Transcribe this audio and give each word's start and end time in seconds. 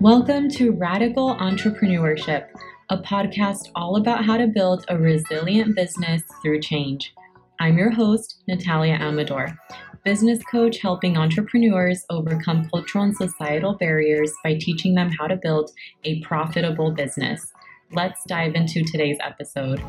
Welcome 0.00 0.48
to 0.52 0.72
Radical 0.72 1.34
Entrepreneurship, 1.36 2.46
a 2.88 2.96
podcast 2.96 3.68
all 3.74 3.96
about 3.96 4.24
how 4.24 4.38
to 4.38 4.46
build 4.46 4.86
a 4.88 4.96
resilient 4.96 5.76
business 5.76 6.22
through 6.40 6.62
change. 6.62 7.12
I'm 7.60 7.76
your 7.76 7.90
host, 7.90 8.42
Natalia 8.48 8.94
Amador, 8.94 9.58
business 10.02 10.42
coach 10.50 10.78
helping 10.78 11.18
entrepreneurs 11.18 12.02
overcome 12.08 12.66
cultural 12.70 13.04
and 13.04 13.14
societal 13.14 13.76
barriers 13.76 14.32
by 14.42 14.54
teaching 14.54 14.94
them 14.94 15.10
how 15.10 15.26
to 15.26 15.36
build 15.36 15.70
a 16.04 16.22
profitable 16.22 16.92
business. 16.92 17.52
Let's 17.92 18.24
dive 18.26 18.54
into 18.54 18.82
today's 18.82 19.18
episode. 19.20 19.82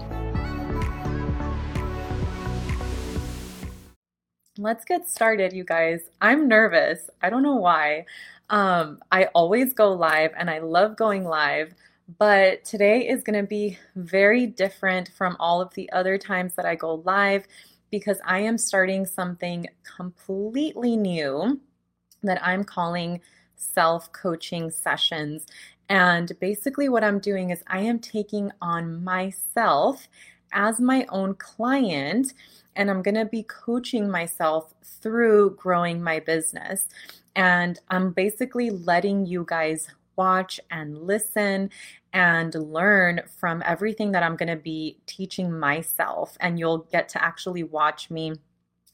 Let's 4.57 4.83
get 4.83 5.07
started, 5.07 5.53
you 5.53 5.63
guys. 5.63 6.01
I'm 6.21 6.49
nervous. 6.49 7.09
I 7.21 7.29
don't 7.29 7.41
know 7.41 7.55
why. 7.55 8.05
Um, 8.51 8.99
I 9.11 9.25
always 9.33 9.73
go 9.73 9.93
live 9.93 10.31
and 10.37 10.49
I 10.49 10.59
love 10.59 10.97
going 10.97 11.23
live, 11.23 11.73
but 12.19 12.65
today 12.65 13.07
is 13.07 13.23
going 13.23 13.39
to 13.39 13.47
be 13.47 13.79
very 13.95 14.45
different 14.45 15.09
from 15.17 15.37
all 15.39 15.61
of 15.61 15.73
the 15.73 15.89
other 15.93 16.17
times 16.17 16.55
that 16.55 16.65
I 16.65 16.75
go 16.75 16.95
live 17.05 17.47
because 17.91 18.19
I 18.25 18.39
am 18.39 18.57
starting 18.57 19.05
something 19.05 19.67
completely 19.97 20.97
new 20.97 21.61
that 22.23 22.45
I'm 22.45 22.65
calling 22.65 23.21
self 23.55 24.11
coaching 24.11 24.69
sessions. 24.69 25.45
And 25.87 26.31
basically, 26.41 26.89
what 26.89 27.05
I'm 27.05 27.19
doing 27.19 27.51
is 27.51 27.63
I 27.67 27.79
am 27.79 27.99
taking 27.99 28.51
on 28.61 29.01
myself 29.01 30.09
as 30.53 30.79
my 30.79 31.05
own 31.09 31.35
client 31.35 32.33
and 32.75 32.89
I'm 32.89 33.01
going 33.01 33.15
to 33.15 33.25
be 33.25 33.43
coaching 33.43 34.09
myself 34.09 34.73
through 34.83 35.55
growing 35.55 36.01
my 36.01 36.19
business. 36.19 36.87
And 37.35 37.79
I'm 37.89 38.11
basically 38.11 38.69
letting 38.69 39.25
you 39.25 39.45
guys 39.47 39.87
watch 40.15 40.59
and 40.69 40.97
listen 40.97 41.69
and 42.13 42.53
learn 42.53 43.21
from 43.39 43.63
everything 43.65 44.11
that 44.11 44.23
I'm 44.23 44.35
going 44.35 44.49
to 44.49 44.55
be 44.55 44.97
teaching 45.05 45.57
myself. 45.57 46.37
And 46.39 46.59
you'll 46.59 46.85
get 46.91 47.09
to 47.09 47.23
actually 47.23 47.63
watch 47.63 48.09
me 48.09 48.33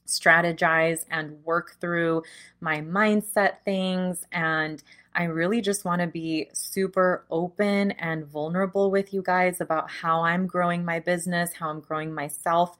strategize 0.06 1.04
and 1.10 1.44
work 1.44 1.76
through 1.80 2.22
my 2.60 2.80
mindset 2.80 3.56
things. 3.64 4.24
And 4.32 4.82
I 5.14 5.24
really 5.24 5.60
just 5.60 5.84
want 5.84 6.00
to 6.00 6.06
be 6.06 6.48
super 6.52 7.24
open 7.30 7.92
and 7.92 8.26
vulnerable 8.26 8.90
with 8.90 9.12
you 9.12 9.22
guys 9.22 9.60
about 9.60 9.90
how 9.90 10.22
I'm 10.22 10.46
growing 10.46 10.84
my 10.84 11.00
business, 11.00 11.52
how 11.52 11.70
I'm 11.70 11.80
growing 11.80 12.14
myself 12.14 12.76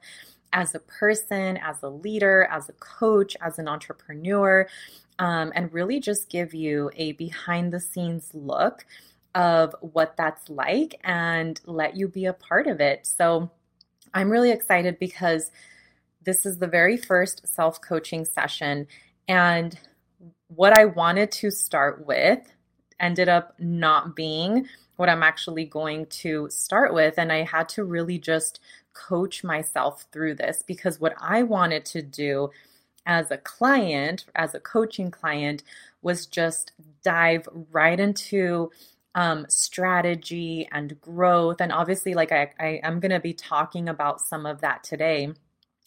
as 0.53 0.73
a 0.73 0.79
person, 0.79 1.57
as 1.57 1.83
a 1.83 1.89
leader, 1.89 2.47
as 2.51 2.69
a 2.69 2.73
coach, 2.73 3.35
as 3.41 3.59
an 3.59 3.67
entrepreneur, 3.67 4.67
um, 5.19 5.51
and 5.53 5.71
really 5.73 5.99
just 5.99 6.29
give 6.29 6.53
you 6.53 6.89
a 6.95 7.11
behind 7.13 7.73
the 7.73 7.79
scenes 7.79 8.29
look 8.33 8.85
of 9.35 9.75
what 9.81 10.15
that's 10.17 10.49
like 10.49 10.99
and 11.03 11.61
let 11.65 11.95
you 11.95 12.07
be 12.07 12.25
a 12.25 12.33
part 12.33 12.67
of 12.67 12.79
it. 12.79 13.05
So 13.05 13.51
I'm 14.13 14.29
really 14.29 14.51
excited 14.51 14.97
because 14.99 15.51
this 16.23 16.45
is 16.45 16.57
the 16.57 16.67
very 16.67 16.97
first 16.97 17.47
self 17.47 17.81
coaching 17.81 18.25
session. 18.25 18.87
And 19.27 19.77
what 20.49 20.73
I 20.73 20.85
wanted 20.85 21.31
to 21.33 21.51
start 21.51 22.05
with 22.05 22.39
ended 22.99 23.29
up 23.29 23.55
not 23.59 24.15
being 24.15 24.67
what 24.97 25.09
I'm 25.09 25.23
actually 25.23 25.65
going 25.65 26.07
to 26.07 26.49
start 26.49 26.93
with. 26.93 27.17
And 27.17 27.31
I 27.31 27.43
had 27.43 27.69
to 27.69 27.83
really 27.85 28.19
just 28.19 28.59
coach 28.93 29.43
myself 29.43 30.05
through 30.11 30.35
this 30.35 30.63
because 30.65 30.99
what 30.99 31.13
I 31.21 31.43
wanted 31.43 31.85
to 31.85 32.01
do 32.01 32.49
as 33.05 33.31
a 33.31 33.37
client, 33.37 34.25
as 34.35 34.53
a 34.53 34.59
coaching 34.59 35.09
client, 35.09 35.63
was 36.01 36.25
just 36.25 36.73
dive 37.03 37.47
right 37.71 37.99
into 37.99 38.71
um, 39.15 39.45
strategy 39.49 40.67
and 40.71 40.99
growth. 40.99 41.61
And 41.61 41.71
obviously, 41.71 42.13
like 42.13 42.31
I, 42.31 42.51
I 42.59 42.79
am 42.83 42.99
going 42.99 43.11
to 43.11 43.19
be 43.19 43.33
talking 43.33 43.87
about 43.87 44.21
some 44.21 44.45
of 44.45 44.61
that 44.61 44.83
today. 44.83 45.33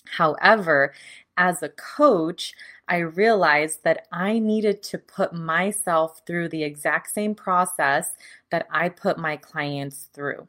However, 0.07 0.95
as 1.37 1.63
a 1.63 1.71
coach, 1.71 2.55
I 2.89 2.99
realized 2.99 3.85
that 3.85 4.07
I 4.13 4.39
needed 4.39 4.83
to 4.85 4.99
put 4.99 5.33
myself 5.33 6.21
through 6.27 6.49
the 6.51 6.65
exact 6.65 7.11
same 7.11 7.35
process 7.35 8.13
that 8.51 8.67
I 8.71 8.89
put 8.91 9.17
my 9.19 9.37
clients 9.37 10.09
through. 10.13 10.47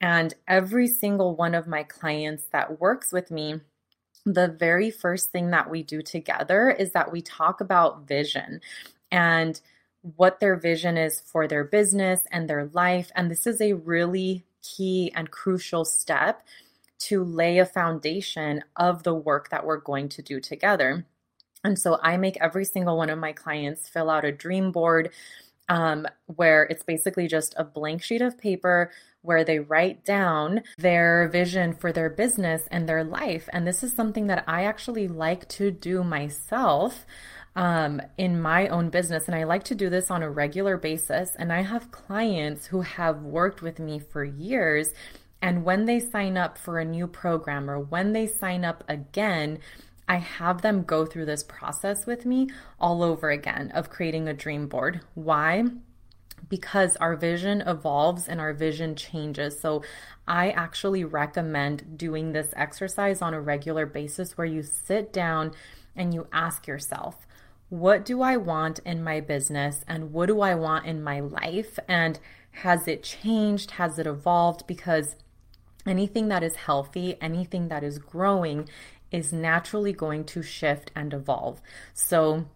And 0.00 0.34
every 0.46 0.86
single 0.86 1.34
one 1.34 1.54
of 1.54 1.66
my 1.66 1.82
clients 1.82 2.44
that 2.52 2.80
works 2.80 3.12
with 3.12 3.30
me, 3.30 3.60
the 4.24 4.48
very 4.48 4.90
first 4.90 5.30
thing 5.30 5.50
that 5.50 5.70
we 5.70 5.82
do 5.82 6.02
together 6.02 6.70
is 6.70 6.92
that 6.92 7.10
we 7.10 7.22
talk 7.22 7.60
about 7.60 8.06
vision 8.06 8.60
and 9.10 9.60
what 10.16 10.40
their 10.40 10.56
vision 10.56 10.96
is 10.96 11.20
for 11.20 11.48
their 11.48 11.64
business 11.64 12.20
and 12.30 12.48
their 12.48 12.66
life. 12.72 13.10
And 13.16 13.30
this 13.30 13.46
is 13.46 13.60
a 13.60 13.72
really 13.72 14.44
key 14.62 15.10
and 15.14 15.30
crucial 15.30 15.84
step 15.84 16.44
to 16.98 17.22
lay 17.22 17.58
a 17.58 17.66
foundation 17.66 18.62
of 18.76 19.02
the 19.02 19.14
work 19.14 19.50
that 19.50 19.64
we're 19.64 19.78
going 19.78 20.08
to 20.10 20.22
do 20.22 20.40
together. 20.40 21.06
And 21.64 21.78
so 21.78 21.98
I 22.02 22.16
make 22.16 22.36
every 22.40 22.64
single 22.64 22.96
one 22.96 23.10
of 23.10 23.18
my 23.18 23.32
clients 23.32 23.88
fill 23.88 24.10
out 24.10 24.24
a 24.24 24.32
dream 24.32 24.72
board 24.72 25.10
um, 25.68 26.06
where 26.26 26.64
it's 26.64 26.82
basically 26.82 27.28
just 27.28 27.54
a 27.56 27.64
blank 27.64 28.02
sheet 28.02 28.22
of 28.22 28.38
paper 28.38 28.90
where 29.22 29.44
they 29.44 29.58
write 29.58 30.04
down 30.04 30.62
their 30.78 31.28
vision 31.28 31.74
for 31.74 31.92
their 31.92 32.08
business 32.08 32.68
and 32.70 32.88
their 32.88 33.04
life. 33.04 33.48
And 33.52 33.66
this 33.66 33.82
is 33.82 33.92
something 33.92 34.28
that 34.28 34.44
I 34.46 34.64
actually 34.64 35.08
like 35.08 35.48
to 35.50 35.70
do 35.70 36.02
myself 36.04 37.04
um, 37.56 38.00
in 38.16 38.40
my 38.40 38.68
own 38.68 38.88
business. 38.88 39.26
And 39.26 39.34
I 39.34 39.44
like 39.44 39.64
to 39.64 39.74
do 39.74 39.90
this 39.90 40.10
on 40.10 40.22
a 40.22 40.30
regular 40.30 40.76
basis. 40.76 41.34
And 41.36 41.52
I 41.52 41.62
have 41.62 41.90
clients 41.90 42.66
who 42.66 42.82
have 42.82 43.22
worked 43.22 43.62
with 43.62 43.78
me 43.78 43.98
for 43.98 44.24
years. 44.24 44.94
And 45.40 45.64
when 45.64 45.84
they 45.84 46.00
sign 46.00 46.36
up 46.36 46.58
for 46.58 46.78
a 46.78 46.84
new 46.84 47.06
program 47.06 47.70
or 47.70 47.78
when 47.78 48.12
they 48.12 48.26
sign 48.26 48.64
up 48.64 48.82
again, 48.88 49.58
I 50.08 50.16
have 50.16 50.62
them 50.62 50.82
go 50.82 51.04
through 51.04 51.26
this 51.26 51.44
process 51.44 52.06
with 52.06 52.24
me 52.24 52.48
all 52.80 53.02
over 53.02 53.30
again 53.30 53.70
of 53.72 53.90
creating 53.90 54.26
a 54.26 54.34
dream 54.34 54.66
board. 54.66 55.02
Why? 55.14 55.64
Because 56.48 56.96
our 56.96 57.14
vision 57.14 57.60
evolves 57.60 58.26
and 58.26 58.40
our 58.40 58.52
vision 58.52 58.96
changes. 58.96 59.60
So, 59.60 59.82
I 60.26 60.50
actually 60.50 61.04
recommend 61.04 61.96
doing 61.96 62.32
this 62.32 62.52
exercise 62.54 63.22
on 63.22 63.32
a 63.32 63.40
regular 63.40 63.86
basis 63.86 64.36
where 64.36 64.46
you 64.46 64.62
sit 64.62 65.10
down 65.12 65.52
and 65.96 66.12
you 66.12 66.26
ask 66.32 66.66
yourself, 66.66 67.26
what 67.70 68.04
do 68.04 68.22
I 68.22 68.36
want 68.36 68.78
in 68.80 69.02
my 69.02 69.20
business 69.20 69.84
and 69.88 70.12
what 70.12 70.26
do 70.26 70.40
I 70.40 70.54
want 70.54 70.86
in 70.86 71.02
my 71.02 71.20
life? 71.20 71.78
And 71.88 72.18
has 72.52 72.88
it 72.88 73.02
changed? 73.02 73.72
Has 73.72 73.98
it 73.98 74.06
evolved? 74.06 74.66
Because 74.66 75.16
anything 75.88 76.28
that 76.28 76.42
is 76.42 76.56
healthy, 76.56 77.16
anything 77.20 77.68
that 77.68 77.82
is 77.82 77.98
growing 77.98 78.68
is 79.10 79.32
naturally 79.32 79.92
going 79.92 80.24
to 80.24 80.42
shift 80.42 80.90
and 80.94 81.14
evolve. 81.14 81.60
So 81.94 82.46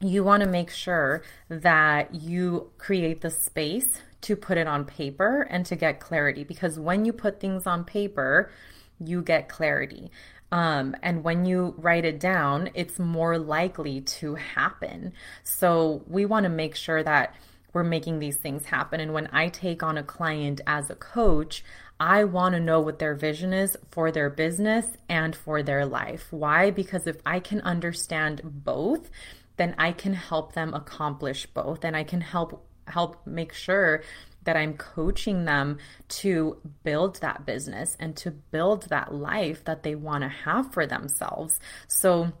you 0.00 0.24
want 0.24 0.42
to 0.42 0.48
make 0.48 0.70
sure 0.70 1.22
that 1.48 2.14
you 2.14 2.70
create 2.78 3.20
the 3.20 3.30
space 3.30 4.00
to 4.22 4.36
put 4.36 4.58
it 4.58 4.66
on 4.66 4.84
paper 4.84 5.42
and 5.50 5.64
to 5.66 5.76
get 5.76 6.00
clarity 6.00 6.44
because 6.44 6.78
when 6.78 7.04
you 7.04 7.12
put 7.12 7.40
things 7.40 7.66
on 7.66 7.84
paper, 7.84 8.50
you 8.98 9.22
get 9.22 9.48
clarity. 9.48 10.10
Um, 10.50 10.94
and 11.02 11.24
when 11.24 11.46
you 11.46 11.74
write 11.78 12.04
it 12.04 12.20
down, 12.20 12.70
it's 12.74 12.98
more 12.98 13.38
likely 13.38 14.00
to 14.00 14.36
happen. 14.36 15.12
So 15.42 16.04
we 16.06 16.24
want 16.24 16.44
to 16.44 16.50
make 16.50 16.74
sure 16.74 17.02
that 17.02 17.34
we're 17.72 17.82
making 17.82 18.20
these 18.20 18.36
things 18.36 18.66
happen. 18.66 19.00
And 19.00 19.12
when 19.12 19.28
I 19.32 19.48
take 19.48 19.82
on 19.82 19.98
a 19.98 20.02
client 20.04 20.60
as 20.66 20.90
a 20.90 20.94
coach, 20.94 21.64
I 21.98 22.24
want 22.24 22.54
to 22.54 22.60
know 22.60 22.80
what 22.80 22.98
their 22.98 23.14
vision 23.14 23.52
is 23.52 23.76
for 23.90 24.10
their 24.10 24.30
business 24.30 24.86
and 25.08 25.34
for 25.34 25.62
their 25.62 25.86
life. 25.86 26.26
Why? 26.30 26.70
Because 26.70 27.06
if 27.06 27.16
I 27.24 27.40
can 27.40 27.60
understand 27.60 28.40
both, 28.44 29.10
then 29.56 29.74
I 29.78 29.92
can 29.92 30.14
help 30.14 30.54
them 30.54 30.74
accomplish 30.74 31.46
both 31.46 31.84
and 31.84 31.96
I 31.96 32.04
can 32.04 32.20
help 32.20 32.66
help 32.88 33.26
make 33.26 33.52
sure 33.52 34.02
that 34.42 34.56
I'm 34.56 34.76
coaching 34.76 35.46
them 35.46 35.78
to 36.08 36.58
build 36.82 37.20
that 37.20 37.46
business 37.46 37.96
and 37.98 38.14
to 38.18 38.30
build 38.30 38.88
that 38.90 39.14
life 39.14 39.64
that 39.64 39.82
they 39.82 39.94
want 39.94 40.22
to 40.22 40.28
have 40.28 40.72
for 40.72 40.86
themselves. 40.86 41.58
So 41.88 42.32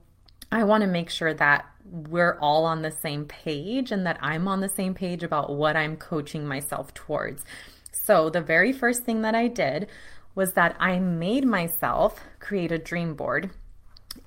I 0.52 0.64
want 0.64 0.82
to 0.82 0.86
make 0.86 1.08
sure 1.08 1.32
that 1.32 1.66
we're 1.90 2.38
all 2.40 2.64
on 2.66 2.82
the 2.82 2.90
same 2.90 3.24
page 3.24 3.90
and 3.90 4.06
that 4.06 4.18
I'm 4.20 4.48
on 4.48 4.60
the 4.60 4.68
same 4.68 4.94
page 4.94 5.22
about 5.22 5.54
what 5.54 5.76
I'm 5.76 5.96
coaching 5.96 6.46
myself 6.46 6.92
towards. 6.94 7.44
So, 7.94 8.28
the 8.28 8.40
very 8.40 8.72
first 8.72 9.04
thing 9.04 9.22
that 9.22 9.34
I 9.34 9.48
did 9.48 9.88
was 10.34 10.54
that 10.54 10.76
I 10.80 10.98
made 10.98 11.44
myself 11.44 12.20
create 12.40 12.72
a 12.72 12.78
dream 12.78 13.14
board. 13.14 13.50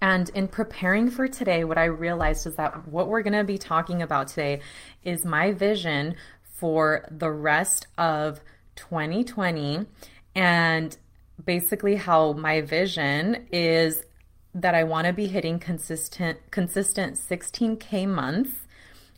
And 0.02 0.30
in 0.30 0.48
preparing 0.48 1.10
for 1.10 1.28
today, 1.28 1.64
what 1.64 1.78
I 1.78 1.86
realized 1.86 2.48
is 2.48 2.56
that 2.56 2.88
what 2.88 3.08
we're 3.08 3.22
going 3.22 3.34
to 3.34 3.44
be 3.44 3.58
talking 3.58 4.02
about 4.02 4.30
today 4.30 4.62
is 5.04 5.26
my 5.26 5.52
vision 5.52 6.16
for 6.42 7.08
the 7.12 7.32
rest 7.32 7.88
of 7.98 8.40
2020 8.76 9.86
and 10.36 10.98
basically 11.44 11.96
how 11.96 12.34
my 12.34 12.62
vision 12.62 13.48
is 13.52 14.04
that 14.54 14.74
I 14.74 14.84
want 14.84 15.08
to 15.08 15.14
be 15.14 15.28
hitting 15.28 15.60
consistent 15.60 16.40
consistent 16.52 17.16
16k 17.16 18.08
months 18.08 18.52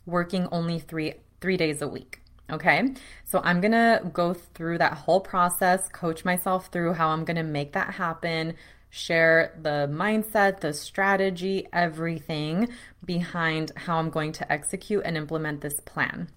working 0.06 0.48
only 0.52 0.80
3 0.80 1.14
3 1.40 1.58
days 1.58 1.82
a 1.82 1.88
week. 1.88 2.19
Okay, 2.52 2.94
so 3.26 3.42
I'm 3.44 3.62
gonna 3.62 4.10
go 4.12 4.34
through 4.34 4.80
that 4.80 4.94
whole 4.94 5.22
process, 5.22 5.88
coach 5.90 6.26
myself 6.26 6.68
through 6.68 6.94
how 6.94 7.10
I'm 7.10 7.24
gonna 7.24 7.44
make 7.44 7.74
that 7.74 7.94
happen, 7.94 8.56
share 8.90 9.56
the 9.62 9.88
mindset, 9.92 10.62
the 10.62 10.74
strategy, 10.74 11.68
everything 11.72 12.70
behind 13.06 13.72
how 13.76 13.98
I'm 13.98 14.10
going 14.10 14.32
to 14.34 14.52
execute 14.52 15.04
and 15.06 15.16
implement 15.16 15.62
this 15.62 15.80
plan. 15.82 16.30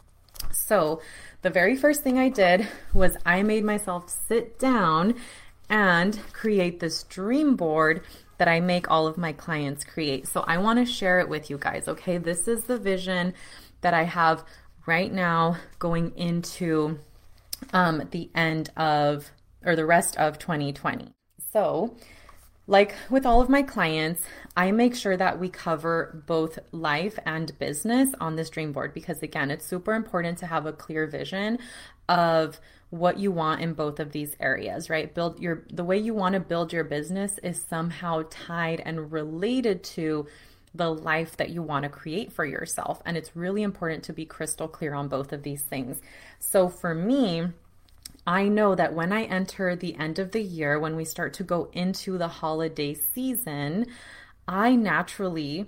So, 0.51 1.01
the 1.41 1.51
very 1.51 1.77
first 1.77 2.03
thing 2.03 2.19
I 2.19 2.29
did 2.29 2.69
was 2.93 3.17
I 3.25 3.43
made 3.43 3.65
myself 3.65 4.11
sit 4.11 4.59
down 4.59 5.15
and 5.69 6.19
create 6.33 6.81
this 6.81 7.05
dream 7.05 7.57
board 7.57 8.03
that 8.39 8.49
I 8.49 8.61
make 8.61 8.91
all 8.91 9.07
of 9.07 9.17
my 9.17 9.33
clients 9.33 9.85
create. 9.85 10.29
So, 10.29 10.41
I 10.47 10.59
want 10.59 10.79
to 10.79 10.93
share 10.93 11.21
it 11.21 11.29
with 11.29 11.49
you 11.49 11.59
guys, 11.59 11.89
okay? 11.89 12.19
This 12.19 12.49
is 12.49 12.65
the 12.65 12.79
vision 12.79 13.35
that 13.81 13.95
I 13.95 14.05
have 14.05 14.45
right 14.87 15.13
now 15.13 15.57
going 15.79 16.13
into 16.17 16.99
um, 17.73 18.09
the 18.11 18.31
end 18.35 18.71
of 18.77 19.31
or 19.65 19.77
the 19.77 19.87
rest 19.87 20.17
of 20.17 20.39
2020. 20.39 21.13
So, 21.53 21.97
like 22.67 22.95
with 23.11 23.27
all 23.27 23.41
of 23.41 23.49
my 23.49 23.63
clients, 23.63 24.23
I 24.57 24.71
make 24.71 24.95
sure 24.95 25.17
that 25.17 25.39
we 25.39 25.49
cover 25.49 26.23
both 26.27 26.59
life 26.71 27.19
and 27.27 27.57
business 27.59 28.15
on 28.21 28.37
this 28.37 28.51
dream 28.51 28.73
board 28.73 28.95
because, 28.95 29.23
again, 29.23 29.51
it's 29.51 29.67
super 29.67 29.95
important 29.95 30.39
to 30.39 30.47
have 30.47 30.67
a 30.67 30.73
clear 30.73 31.07
vision 31.07 31.59
of 32.09 32.61
what 32.91 33.19
you 33.19 33.33
want 33.33 33.63
in 33.63 33.73
both 33.73 33.99
of 33.99 34.13
these 34.13 34.37
areas, 34.39 34.91
right? 34.91 35.15
Build 35.15 35.41
your 35.41 35.65
the 35.73 35.85
way 35.85 35.99
you 35.99 36.15
want 36.15 36.35
to 36.35 36.41
build 36.41 36.73
your 36.73 36.85
business 36.85 37.39
is 37.43 37.61
somehow 37.61 38.25
tied 38.31 38.81
and 38.85 39.11
related 39.11 39.83
to 39.83 40.27
the 40.75 40.93
life 40.93 41.37
that 41.37 41.51
you 41.51 41.63
want 41.63 41.83
to 41.83 41.89
create 41.89 42.33
for 42.33 42.45
yourself. 42.45 43.03
And 43.05 43.17
it's 43.17 43.37
really 43.37 43.63
important 43.63 44.05
to 44.05 44.13
be 44.13 44.25
crystal 44.25 44.69
clear 44.69 44.95
on 44.95 45.09
both 45.09 45.33
of 45.33 45.43
these 45.43 45.63
things. 45.63 46.01
So 46.39 46.69
for 46.69 46.95
me, 46.95 47.49
I 48.27 48.49
know 48.49 48.75
that 48.75 48.95
when 48.95 49.13
I 49.13 49.25
enter 49.25 49.75
the 49.75 49.97
end 49.97 50.19
of 50.19 50.33
the 50.33 50.43
year, 50.43 50.79
when 50.79 50.97
we 50.97 51.05
start 51.05 51.35
to 51.35 51.45
go 51.45 51.69
into 51.73 52.17
the 52.17 52.29
holiday 52.29 52.95
season, 52.95 53.87
I 54.47 54.77
naturally 54.77 55.67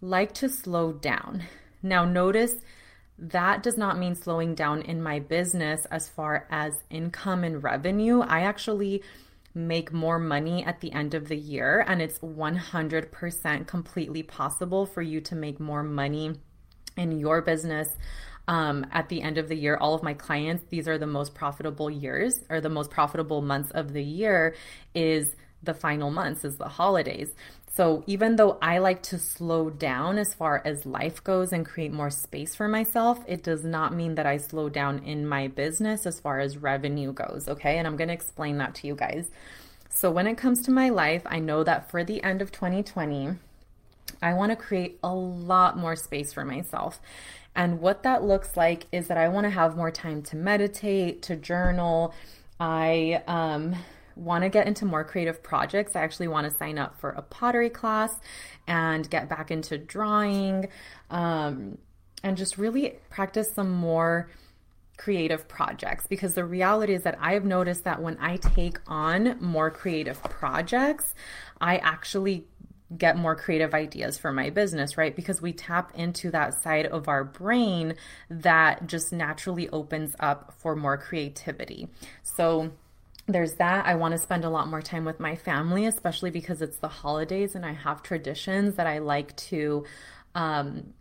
like 0.00 0.32
to 0.34 0.48
slow 0.48 0.92
down. 0.92 1.44
Now, 1.82 2.04
notice 2.04 2.56
that 3.18 3.64
does 3.64 3.76
not 3.76 3.98
mean 3.98 4.14
slowing 4.14 4.54
down 4.54 4.82
in 4.82 5.02
my 5.02 5.18
business 5.18 5.86
as 5.86 6.08
far 6.08 6.46
as 6.50 6.84
income 6.88 7.42
and 7.42 7.62
revenue. 7.62 8.20
I 8.20 8.40
actually 8.42 9.02
make 9.54 9.92
more 9.92 10.18
money 10.18 10.64
at 10.64 10.80
the 10.80 10.92
end 10.92 11.14
of 11.14 11.28
the 11.28 11.36
year, 11.36 11.84
and 11.86 12.00
it's 12.00 12.18
100% 12.18 13.66
completely 13.66 14.22
possible 14.22 14.86
for 14.86 15.02
you 15.02 15.20
to 15.22 15.34
make 15.34 15.58
more 15.58 15.82
money 15.82 16.34
in 16.96 17.18
your 17.18 17.40
business 17.40 17.96
um, 18.48 18.86
at 18.92 19.10
the 19.10 19.20
end 19.20 19.36
of 19.36 19.48
the 19.48 19.54
year, 19.54 19.76
all 19.76 19.94
of 19.94 20.02
my 20.02 20.14
clients, 20.14 20.64
these 20.70 20.88
are 20.88 20.96
the 20.96 21.06
most 21.06 21.34
profitable 21.34 21.90
years 21.90 22.42
or 22.48 22.62
the 22.62 22.70
most 22.70 22.90
profitable 22.90 23.42
months 23.42 23.70
of 23.70 23.92
the 23.92 24.02
year 24.02 24.56
is 24.94 25.36
the 25.62 25.74
final 25.74 26.10
months, 26.10 26.44
is 26.44 26.56
the 26.56 26.68
holidays. 26.68 27.34
So 27.74 28.02
even 28.06 28.36
though 28.36 28.58
I 28.60 28.78
like 28.78 29.02
to 29.04 29.18
slow 29.18 29.70
down 29.70 30.18
as 30.18 30.34
far 30.34 30.62
as 30.64 30.84
life 30.84 31.22
goes 31.22 31.52
and 31.52 31.64
create 31.64 31.92
more 31.92 32.10
space 32.10 32.54
for 32.54 32.66
myself, 32.66 33.22
it 33.28 33.42
does 33.42 33.64
not 33.64 33.94
mean 33.94 34.16
that 34.16 34.26
I 34.26 34.38
slow 34.38 34.68
down 34.68 34.98
in 35.04 35.26
my 35.26 35.48
business 35.48 36.06
as 36.06 36.18
far 36.18 36.40
as 36.40 36.56
revenue 36.56 37.12
goes. 37.12 37.46
Okay. 37.48 37.78
And 37.78 37.86
I'm 37.86 37.96
going 37.96 38.08
to 38.08 38.14
explain 38.14 38.58
that 38.58 38.74
to 38.76 38.86
you 38.86 38.94
guys. 38.94 39.30
So 39.90 40.10
when 40.10 40.26
it 40.26 40.36
comes 40.36 40.62
to 40.62 40.70
my 40.70 40.88
life, 40.88 41.22
I 41.26 41.38
know 41.38 41.62
that 41.64 41.90
for 41.90 42.04
the 42.04 42.22
end 42.22 42.42
of 42.42 42.52
2020, 42.52 43.30
I 44.22 44.32
want 44.32 44.50
to 44.50 44.56
create 44.56 44.98
a 45.02 45.14
lot 45.14 45.76
more 45.76 45.96
space 45.96 46.32
for 46.32 46.44
myself. 46.44 47.00
And 47.54 47.80
what 47.80 48.02
that 48.04 48.22
looks 48.22 48.56
like 48.56 48.86
is 48.92 49.08
that 49.08 49.18
I 49.18 49.28
want 49.28 49.44
to 49.44 49.50
have 49.50 49.76
more 49.76 49.90
time 49.90 50.22
to 50.22 50.36
meditate, 50.36 51.22
to 51.22 51.36
journal. 51.36 52.14
I 52.60 53.22
um, 53.26 53.74
want 54.18 54.42
to 54.42 54.48
get 54.48 54.66
into 54.66 54.84
more 54.84 55.04
creative 55.04 55.42
projects. 55.42 55.94
I 55.96 56.02
actually 56.02 56.28
want 56.28 56.50
to 56.50 56.56
sign 56.56 56.78
up 56.78 56.98
for 56.98 57.10
a 57.10 57.22
pottery 57.22 57.70
class 57.70 58.14
and 58.66 59.08
get 59.08 59.28
back 59.28 59.50
into 59.50 59.78
drawing 59.78 60.68
um, 61.10 61.78
and 62.22 62.36
just 62.36 62.58
really 62.58 62.98
practice 63.10 63.52
some 63.52 63.70
more 63.70 64.28
creative 64.96 65.46
projects 65.46 66.06
because 66.08 66.34
the 66.34 66.44
reality 66.44 66.92
is 66.92 67.04
that 67.04 67.16
I 67.20 67.34
have 67.34 67.44
noticed 67.44 67.84
that 67.84 68.02
when 68.02 68.18
I 68.20 68.36
take 68.36 68.80
on 68.88 69.36
more 69.40 69.70
creative 69.70 70.20
projects, 70.24 71.14
I 71.60 71.76
actually 71.78 72.46
get 72.96 73.16
more 73.16 73.36
creative 73.36 73.74
ideas 73.74 74.16
for 74.16 74.32
my 74.32 74.50
business, 74.50 74.96
right? 74.96 75.14
Because 75.14 75.42
we 75.42 75.52
tap 75.52 75.92
into 75.94 76.30
that 76.30 76.54
side 76.62 76.86
of 76.86 77.06
our 77.06 77.22
brain 77.22 77.94
that 78.30 78.86
just 78.86 79.12
naturally 79.12 79.68
opens 79.68 80.16
up 80.18 80.54
for 80.58 80.74
more 80.74 80.96
creativity. 80.96 81.88
So, 82.22 82.72
there's 83.28 83.54
that. 83.54 83.86
I 83.86 83.94
want 83.94 84.12
to 84.12 84.18
spend 84.18 84.44
a 84.44 84.50
lot 84.50 84.68
more 84.68 84.80
time 84.80 85.04
with 85.04 85.20
my 85.20 85.36
family, 85.36 85.84
especially 85.84 86.30
because 86.30 86.62
it's 86.62 86.78
the 86.78 86.88
holidays 86.88 87.54
and 87.54 87.64
I 87.64 87.72
have 87.72 88.02
traditions 88.02 88.76
that 88.76 88.86
I 88.86 88.98
like 88.98 89.36
to, 89.36 89.84
um, 90.34 90.94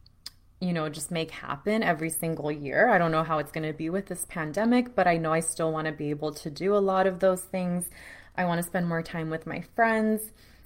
you 0.59 0.73
know, 0.73 0.89
just 0.89 1.09
make 1.09 1.31
happen 1.31 1.83
every 1.83 2.09
single 2.09 2.51
year. 2.51 2.89
I 2.89 2.97
don't 2.97 3.11
know 3.11 3.23
how 3.23 3.39
it's 3.39 3.51
going 3.51 3.65
to 3.65 3.73
be 3.73 3.89
with 3.89 4.07
this 4.07 4.25
pandemic, 4.27 4.93
but 4.93 5.07
I 5.07 5.15
know 5.17 5.31
I 5.31 5.39
still 5.39 5.71
want 5.71 5.87
to 5.87 5.93
be 5.93 6.09
able 6.09 6.33
to 6.33 6.49
do 6.49 6.75
a 6.75 6.79
lot 6.79 7.07
of 7.07 7.19
those 7.19 7.41
things. 7.41 7.89
I 8.35 8.43
want 8.43 8.59
to 8.59 8.67
spend 8.67 8.89
more 8.89 9.01
time 9.01 9.29
with 9.29 9.47
my 9.47 9.63
friends. 9.75 10.21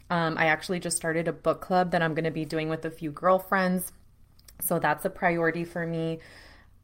Um, 0.10 0.38
I 0.38 0.48
actually 0.48 0.80
just 0.80 0.98
started 0.98 1.28
a 1.28 1.34
book 1.34 1.62
club 1.62 1.92
that 1.92 2.02
I'm 2.02 2.16
going 2.16 2.26
to 2.26 2.32
be 2.32 2.44
doing 2.44 2.70
with 2.70 2.84
a 2.86 2.92
few 2.92 3.12
girlfriends. 3.12 3.92
So 4.62 4.80
that's 4.80 5.06
a 5.06 5.10
priority 5.12 5.64
for 5.64 5.86
me. 5.86 6.20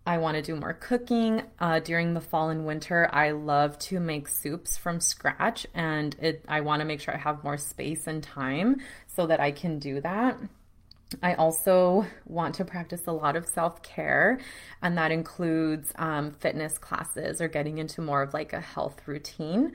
I 0.08 0.20
want 0.20 0.36
to 0.38 0.42
do 0.42 0.56
more 0.56 0.74
cooking. 0.74 1.42
Uh, 1.60 1.82
during 1.82 2.14
the 2.14 2.22
fall 2.22 2.50
and 2.50 2.66
winter, 2.66 3.10
I 3.12 3.32
love 3.32 3.78
to 3.80 4.00
make 4.00 4.30
soups 4.30 4.78
from 4.78 5.02
scratch, 5.02 5.68
and 5.74 6.16
it, 6.22 6.46
I 6.48 6.62
want 6.62 6.80
to 6.80 6.86
make 6.86 7.02
sure 7.02 7.14
I 7.14 7.18
have 7.18 7.44
more 7.44 7.58
space 7.58 8.08
and 8.08 8.24
time 8.24 8.78
so 9.06 9.28
that 9.28 9.42
I 9.42 9.52
can 9.52 9.80
do 9.80 10.00
that. 10.00 10.40
I 11.22 11.34
also 11.34 12.06
want 12.26 12.56
to 12.56 12.64
practice 12.64 13.02
a 13.06 13.12
lot 13.12 13.36
of 13.36 13.48
self 13.48 13.84
care, 13.84 14.40
and 14.82 14.98
that 14.98 15.12
includes 15.12 15.92
um, 15.98 16.32
fitness 16.32 16.78
classes 16.78 17.42
or 17.42 17.50
getting 17.50 17.78
into 17.78 18.02
more 18.02 18.22
of 18.22 18.34
like 18.34 18.54
a 18.54 18.62
health 18.62 19.02
routine. 19.08 19.74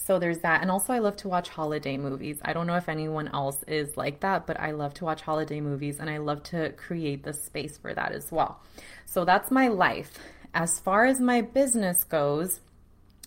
So 0.00 0.18
there's 0.18 0.38
that. 0.38 0.62
And 0.62 0.70
also, 0.70 0.92
I 0.92 1.00
love 1.00 1.16
to 1.18 1.28
watch 1.28 1.48
holiday 1.48 1.96
movies. 1.98 2.38
I 2.42 2.52
don't 2.52 2.66
know 2.66 2.76
if 2.76 2.88
anyone 2.88 3.28
else 3.28 3.62
is 3.66 3.96
like 3.96 4.20
that, 4.20 4.46
but 4.46 4.58
I 4.58 4.70
love 4.70 4.94
to 4.94 5.04
watch 5.04 5.22
holiday 5.22 5.60
movies 5.60 5.98
and 5.98 6.08
I 6.08 6.18
love 6.18 6.42
to 6.44 6.70
create 6.70 7.24
the 7.24 7.34
space 7.34 7.76
for 7.76 7.92
that 7.92 8.12
as 8.12 8.30
well. 8.32 8.60
So 9.06 9.24
that's 9.24 9.50
my 9.50 9.68
life. 9.68 10.14
As 10.54 10.80
far 10.80 11.04
as 11.04 11.20
my 11.20 11.42
business 11.42 12.04
goes, 12.04 12.60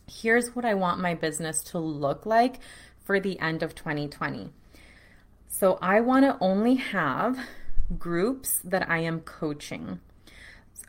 here's 0.08 0.56
what 0.56 0.66
I 0.66 0.74
want 0.74 1.00
my 1.02 1.14
business 1.14 1.62
to 1.66 1.78
look 1.78 2.26
like 2.26 2.60
for 3.04 3.20
the 3.20 3.38
end 3.40 3.62
of 3.62 3.76
2020. 3.76 4.50
So 5.50 5.78
I 5.82 6.00
want 6.00 6.26
to 6.26 6.38
only 6.40 6.76
have 6.76 7.38
groups 8.00 8.60
that 8.64 8.90
I 8.90 9.00
am 9.00 9.20
coaching. 9.20 10.00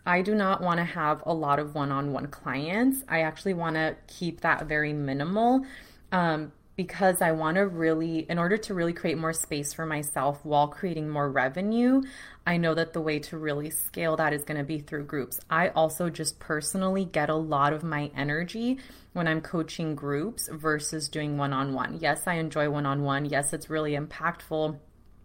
I 0.05 0.23
do 0.23 0.35
not 0.35 0.61
want 0.61 0.79
to 0.79 0.85
have 0.85 1.23
a 1.27 1.33
lot 1.33 1.59
of 1.59 1.75
one 1.75 1.93
on 1.93 2.13
one 2.13 2.27
clients. 2.27 3.03
I 3.09 3.21
actually 3.21 3.55
want 3.55 3.77
to 3.77 3.97
keep 4.09 4.41
that 4.41 4.67
very 4.67 4.93
minimal 4.93 5.65
um, 6.11 6.53
because 6.77 7.23
I 7.23 7.33
want 7.33 7.57
to 7.57 7.67
really, 7.67 8.21
in 8.29 8.39
order 8.39 8.57
to 8.57 8.75
really 8.75 8.93
create 8.93 9.19
more 9.19 9.33
space 9.33 9.73
for 9.73 9.87
myself 9.87 10.41
while 10.45 10.69
creating 10.69 11.09
more 11.09 11.31
revenue, 11.31 12.03
I 12.47 12.57
know 12.57 12.75
that 12.75 12.93
the 12.93 13.01
way 13.01 13.19
to 13.21 13.39
really 13.39 13.71
scale 13.71 14.17
that 14.17 14.33
is 14.33 14.43
going 14.43 14.59
to 14.59 14.65
be 14.65 14.81
through 14.81 15.05
groups. 15.05 15.39
I 15.49 15.69
also 15.69 16.11
just 16.11 16.41
personally 16.41 17.05
get 17.05 17.31
a 17.31 17.37
lot 17.37 17.73
of 17.73 17.85
my 17.85 18.11
energy 18.17 18.79
when 19.13 19.29
I'm 19.29 19.41
coaching 19.41 19.95
groups 19.95 20.49
versus 20.51 21.09
doing 21.09 21.39
one 21.39 21.53
on 21.53 21.75
one. 21.75 21.99
Yes, 22.01 22.27
I 22.27 22.35
enjoy 22.35 22.71
one 22.71 22.87
on 22.87 23.03
one. 23.03 23.27
Yes, 23.27 23.53
it's 23.53 23.71
really 23.71 23.93
impactful. 23.93 24.79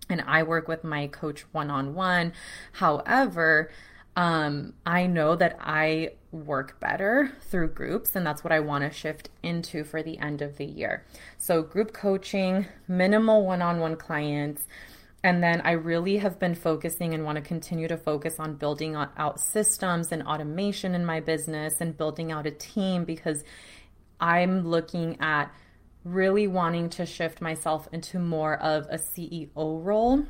And 0.09 0.21
I 0.21 0.43
work 0.43 0.67
with 0.67 0.83
my 0.83 1.07
coach 1.07 1.45
one 1.51 1.69
on 1.69 1.95
one. 1.95 2.33
However, 2.73 3.71
um, 4.17 4.73
I 4.83 5.05
know 5.05 5.35
that 5.35 5.57
I 5.61 6.13
work 6.31 6.79
better 6.79 7.31
through 7.41 7.69
groups, 7.69 8.15
and 8.15 8.25
that's 8.25 8.43
what 8.43 8.51
I 8.51 8.59
want 8.59 8.83
to 8.83 8.89
shift 8.89 9.29
into 9.43 9.83
for 9.83 10.01
the 10.01 10.17
end 10.17 10.41
of 10.41 10.57
the 10.57 10.65
year. 10.65 11.05
So, 11.37 11.61
group 11.61 11.93
coaching, 11.93 12.65
minimal 12.87 13.45
one 13.45 13.61
on 13.61 13.79
one 13.79 13.95
clients. 13.95 14.63
And 15.23 15.43
then 15.43 15.61
I 15.61 15.71
really 15.73 16.17
have 16.17 16.39
been 16.39 16.55
focusing 16.55 17.13
and 17.13 17.25
want 17.25 17.35
to 17.35 17.41
continue 17.41 17.87
to 17.87 17.97
focus 17.97 18.39
on 18.39 18.55
building 18.55 18.95
out 18.95 19.39
systems 19.39 20.11
and 20.11 20.23
automation 20.23 20.95
in 20.95 21.05
my 21.05 21.19
business 21.19 21.75
and 21.79 21.95
building 21.95 22.31
out 22.31 22.47
a 22.47 22.51
team 22.51 23.03
because 23.03 23.43
I'm 24.19 24.67
looking 24.67 25.19
at 25.19 25.51
really 26.03 26.47
wanting 26.47 26.89
to 26.91 27.05
shift 27.05 27.41
myself 27.41 27.87
into 27.91 28.17
more 28.19 28.55
of 28.55 28.87
a 28.89 28.97
CEO 28.97 29.49
role 29.55 30.25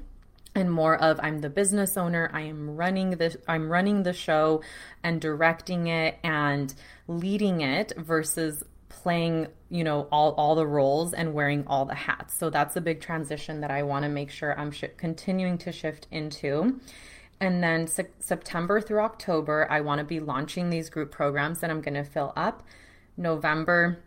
and 0.58 0.72
more 0.72 0.96
of 0.96 1.20
I'm 1.22 1.40
the 1.40 1.50
business 1.50 1.96
owner, 1.98 2.30
I 2.34 2.42
am 2.42 2.76
running 2.76 3.12
the 3.12 3.38
I'm 3.48 3.70
running 3.70 4.04
the 4.04 4.14
show 4.14 4.62
and 5.04 5.22
directing 5.22 5.88
it 5.88 6.18
and 6.24 6.74
leading 7.08 7.62
it 7.62 7.94
versus 7.98 8.64
playing, 8.90 9.48
you 9.70 9.84
know, 9.84 10.08
all 10.12 10.32
all 10.34 10.56
the 10.56 10.66
roles 10.66 11.14
and 11.14 11.34
wearing 11.34 11.66
all 11.68 11.86
the 11.86 11.96
hats. 11.96 12.38
So 12.38 12.50
that's 12.50 12.76
a 12.76 12.82
big 12.82 13.02
transition 13.02 13.62
that 13.62 13.72
I 13.72 13.84
want 13.84 14.04
to 14.04 14.10
make 14.10 14.32
sure 14.32 14.60
I'm 14.60 14.72
sh- 14.72 14.86
continuing 14.98 15.58
to 15.60 15.72
shift 15.72 16.08
into. 16.12 16.80
And 17.40 17.64
then 17.64 17.86
se- 17.88 18.10
September 18.20 18.82
through 18.82 19.02
October, 19.02 19.68
I 19.70 19.82
want 19.82 20.00
to 20.00 20.06
be 20.06 20.20
launching 20.20 20.72
these 20.72 20.90
group 20.90 21.12
programs 21.12 21.60
that 21.60 21.70
I'm 21.70 21.82
going 21.82 21.94
to 21.94 22.04
fill 22.04 22.34
up. 22.36 22.64
November, 23.16 24.00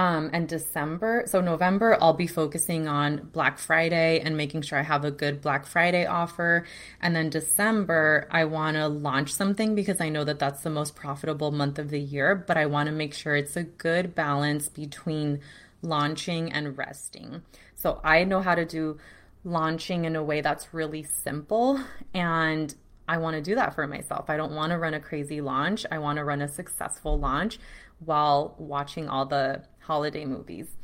um, 0.00 0.30
and 0.32 0.48
December. 0.48 1.24
So, 1.26 1.42
November, 1.42 1.98
I'll 2.00 2.14
be 2.14 2.26
focusing 2.26 2.88
on 2.88 3.28
Black 3.34 3.58
Friday 3.58 4.18
and 4.20 4.34
making 4.34 4.62
sure 4.62 4.78
I 4.78 4.82
have 4.82 5.04
a 5.04 5.10
good 5.10 5.42
Black 5.42 5.66
Friday 5.66 6.06
offer. 6.06 6.64
And 7.02 7.14
then 7.14 7.28
December, 7.28 8.26
I 8.30 8.46
want 8.46 8.78
to 8.78 8.88
launch 8.88 9.30
something 9.30 9.74
because 9.74 10.00
I 10.00 10.08
know 10.08 10.24
that 10.24 10.38
that's 10.38 10.62
the 10.62 10.70
most 10.70 10.96
profitable 10.96 11.50
month 11.50 11.78
of 11.78 11.90
the 11.90 12.00
year, 12.00 12.34
but 12.34 12.56
I 12.56 12.64
want 12.64 12.86
to 12.86 12.94
make 12.94 13.12
sure 13.12 13.36
it's 13.36 13.58
a 13.58 13.62
good 13.62 14.14
balance 14.14 14.70
between 14.70 15.40
launching 15.82 16.50
and 16.50 16.78
resting. 16.78 17.42
So, 17.76 18.00
I 18.02 18.24
know 18.24 18.40
how 18.40 18.54
to 18.54 18.64
do 18.64 18.96
launching 19.44 20.06
in 20.06 20.16
a 20.16 20.24
way 20.24 20.40
that's 20.40 20.72
really 20.72 21.02
simple 21.02 21.78
and 22.14 22.74
I 23.08 23.16
want 23.18 23.34
to 23.34 23.42
do 23.42 23.56
that 23.56 23.74
for 23.74 23.86
myself. 23.86 24.30
I 24.30 24.36
don't 24.36 24.52
want 24.52 24.70
to 24.70 24.78
run 24.78 24.94
a 24.94 25.00
crazy 25.00 25.40
launch. 25.40 25.84
I 25.90 25.98
want 25.98 26.18
to 26.18 26.24
run 26.24 26.42
a 26.42 26.46
successful 26.46 27.18
launch 27.18 27.58
while 27.98 28.54
watching 28.58 29.08
all 29.08 29.26
the 29.26 29.64
holiday 29.80 30.24
movies. 30.24 30.76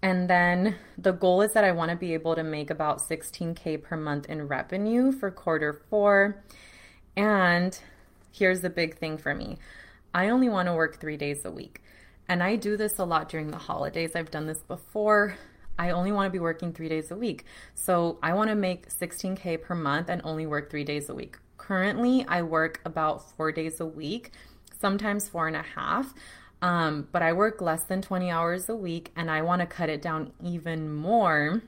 And 0.00 0.30
then 0.30 0.76
the 0.96 1.12
goal 1.12 1.42
is 1.42 1.52
that 1.52 1.64
I 1.64 1.72
want 1.72 1.90
to 1.90 1.96
be 1.96 2.14
able 2.14 2.34
to 2.36 2.44
make 2.44 2.70
about 2.70 3.00
16K 3.00 3.82
per 3.82 3.96
month 3.96 4.26
in 4.26 4.46
revenue 4.46 5.10
for 5.12 5.30
quarter 5.30 5.82
four. 5.90 6.44
And 7.16 7.78
here's 8.30 8.60
the 8.60 8.70
big 8.70 8.98
thing 8.98 9.18
for 9.18 9.34
me 9.34 9.58
I 10.14 10.28
only 10.28 10.48
want 10.48 10.68
to 10.68 10.74
work 10.74 11.00
three 11.00 11.16
days 11.16 11.44
a 11.44 11.50
week. 11.50 11.82
And 12.28 12.42
I 12.42 12.56
do 12.56 12.76
this 12.76 12.98
a 12.98 13.04
lot 13.04 13.28
during 13.28 13.50
the 13.50 13.58
holidays. 13.58 14.12
I've 14.14 14.30
done 14.30 14.46
this 14.46 14.58
before. 14.58 15.36
I 15.78 15.90
only 15.90 16.12
want 16.12 16.26
to 16.26 16.32
be 16.32 16.40
working 16.40 16.72
three 16.72 16.88
days 16.88 17.10
a 17.10 17.16
week. 17.16 17.44
So 17.74 18.18
I 18.22 18.34
want 18.34 18.50
to 18.50 18.56
make 18.56 18.88
16K 18.88 19.62
per 19.62 19.74
month 19.74 20.08
and 20.10 20.20
only 20.24 20.46
work 20.46 20.70
three 20.70 20.84
days 20.84 21.08
a 21.08 21.14
week. 21.14 21.38
Currently, 21.56 22.24
I 22.28 22.42
work 22.42 22.80
about 22.84 23.30
four 23.36 23.52
days 23.52 23.80
a 23.80 23.86
week, 23.86 24.32
sometimes 24.80 25.28
four 25.28 25.46
and 25.46 25.56
a 25.56 25.62
half. 25.62 26.14
Um, 26.60 27.08
but 27.12 27.22
I 27.22 27.32
work 27.32 27.60
less 27.60 27.84
than 27.84 28.02
20 28.02 28.30
hours 28.30 28.68
a 28.68 28.74
week 28.74 29.12
and 29.14 29.30
I 29.30 29.42
want 29.42 29.60
to 29.60 29.66
cut 29.66 29.88
it 29.88 30.02
down 30.02 30.32
even 30.42 30.92
more 30.92 31.62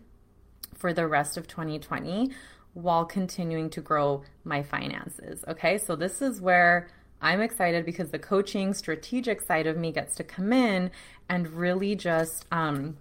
for 0.75 0.92
the 0.92 1.06
rest 1.06 1.37
of 1.37 1.47
2020 1.47 2.30
while 2.75 3.04
continuing 3.04 3.70
to 3.70 3.80
grow 3.80 4.23
my 4.44 4.62
finances. 4.62 5.44
Okay, 5.47 5.78
so 5.78 5.97
this 5.97 6.23
is 6.23 6.40
where 6.40 6.88
I'm 7.20 7.40
excited 7.40 7.85
because 7.85 8.11
the 8.11 8.18
coaching 8.18 8.73
strategic 8.75 9.42
side 9.42 9.66
of 9.66 9.76
me 9.76 9.92
gets 9.92 10.14
to 10.16 10.25
come 10.25 10.52
in 10.52 10.90
and 11.28 11.49
really 11.49 11.94
just 11.94 12.47
um, 12.50 12.97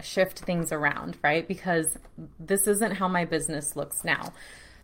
shift 0.00 0.40
things 0.40 0.72
around, 0.72 1.18
right? 1.22 1.46
Because 1.46 1.98
this 2.38 2.66
isn't 2.66 2.92
how 2.92 3.08
my 3.08 3.24
business 3.24 3.76
looks 3.76 4.04
now. 4.04 4.32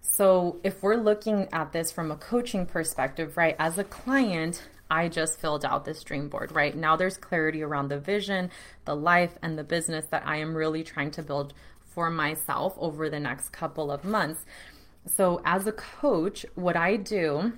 So, 0.00 0.58
if 0.62 0.82
we're 0.82 0.96
looking 0.96 1.48
at 1.52 1.72
this 1.72 1.92
from 1.92 2.10
a 2.10 2.16
coaching 2.16 2.66
perspective, 2.66 3.36
right, 3.36 3.56
as 3.58 3.78
a 3.78 3.84
client, 3.84 4.62
I 4.90 5.08
just 5.08 5.38
filled 5.38 5.64
out 5.64 5.84
this 5.84 6.02
dream 6.02 6.28
board, 6.28 6.52
right? 6.52 6.76
Now 6.76 6.96
there's 6.96 7.16
clarity 7.16 7.62
around 7.62 7.88
the 7.88 7.98
vision, 7.98 8.50
the 8.84 8.96
life, 8.96 9.36
and 9.42 9.58
the 9.58 9.64
business 9.64 10.06
that 10.10 10.26
I 10.26 10.36
am 10.36 10.54
really 10.54 10.82
trying 10.82 11.10
to 11.12 11.22
build 11.22 11.52
for 11.94 12.10
myself 12.10 12.74
over 12.78 13.10
the 13.10 13.20
next 13.20 13.50
couple 13.50 13.90
of 13.90 14.04
months. 14.04 14.44
So, 15.06 15.40
as 15.44 15.66
a 15.66 15.72
coach, 15.72 16.44
what 16.54 16.76
I 16.76 16.96
do 16.96 17.52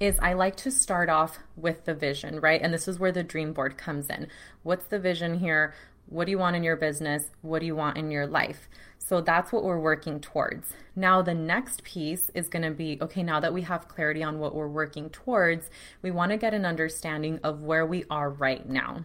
is 0.00 0.18
I 0.20 0.32
like 0.32 0.56
to 0.56 0.70
start 0.70 1.08
off 1.08 1.38
with 1.56 1.84
the 1.84 1.94
vision, 1.94 2.40
right? 2.40 2.60
And 2.60 2.74
this 2.74 2.88
is 2.88 2.98
where 2.98 3.12
the 3.12 3.22
dream 3.22 3.52
board 3.52 3.78
comes 3.78 4.10
in. 4.10 4.28
What's 4.62 4.86
the 4.86 4.98
vision 4.98 5.38
here? 5.38 5.74
What 6.06 6.24
do 6.24 6.32
you 6.32 6.38
want 6.38 6.56
in 6.56 6.64
your 6.64 6.76
business? 6.76 7.22
What 7.42 7.60
do 7.60 7.66
you 7.66 7.76
want 7.76 7.98
in 7.98 8.10
your 8.10 8.26
life? 8.26 8.68
So 9.12 9.20
that's 9.20 9.52
what 9.52 9.62
we're 9.62 9.78
working 9.78 10.20
towards. 10.20 10.70
Now, 10.96 11.20
the 11.20 11.34
next 11.34 11.84
piece 11.84 12.30
is 12.34 12.48
going 12.48 12.62
to 12.62 12.70
be 12.70 12.96
okay, 13.02 13.22
now 13.22 13.40
that 13.40 13.52
we 13.52 13.60
have 13.60 13.86
clarity 13.86 14.22
on 14.22 14.38
what 14.38 14.54
we're 14.54 14.68
working 14.68 15.10
towards, 15.10 15.68
we 16.00 16.10
want 16.10 16.32
to 16.32 16.38
get 16.38 16.54
an 16.54 16.64
understanding 16.64 17.38
of 17.44 17.60
where 17.60 17.84
we 17.84 18.06
are 18.08 18.30
right 18.30 18.66
now. 18.66 19.04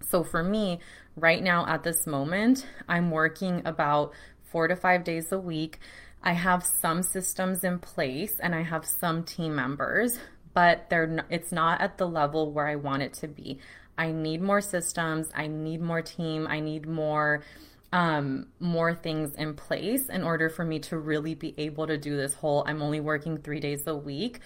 So, 0.00 0.24
for 0.24 0.42
me, 0.42 0.80
right 1.14 1.40
now 1.40 1.64
at 1.68 1.84
this 1.84 2.08
moment, 2.08 2.66
I'm 2.88 3.12
working 3.12 3.62
about 3.64 4.14
four 4.42 4.66
to 4.66 4.74
five 4.74 5.04
days 5.04 5.30
a 5.30 5.38
week. 5.38 5.78
I 6.24 6.32
have 6.32 6.64
some 6.64 7.04
systems 7.04 7.62
in 7.62 7.78
place 7.78 8.40
and 8.40 8.52
I 8.52 8.64
have 8.64 8.84
some 8.84 9.22
team 9.22 9.54
members, 9.54 10.18
but 10.54 10.90
they're 10.90 11.24
it's 11.30 11.52
not 11.52 11.80
at 11.80 11.98
the 11.98 12.08
level 12.08 12.50
where 12.50 12.66
I 12.66 12.74
want 12.74 13.04
it 13.04 13.12
to 13.20 13.28
be. 13.28 13.60
I 13.96 14.10
need 14.10 14.42
more 14.42 14.60
systems, 14.60 15.28
I 15.36 15.46
need 15.46 15.80
more 15.80 16.02
team, 16.02 16.48
I 16.48 16.58
need 16.58 16.88
more 16.88 17.44
um, 17.92 18.48
more 18.58 18.94
things 18.94 19.34
in 19.36 19.54
place 19.54 20.08
in 20.08 20.22
order 20.22 20.48
for 20.48 20.64
me 20.64 20.78
to 20.80 20.98
really 20.98 21.34
be 21.34 21.54
able 21.56 21.86
to 21.86 21.96
do 21.96 22.16
this 22.16 22.34
whole 22.34 22.64
I'm 22.66 22.82
only 22.82 23.00
working 23.00 23.38
three 23.38 23.60
days 23.60 23.86
a 23.86 23.96
week 23.96 24.40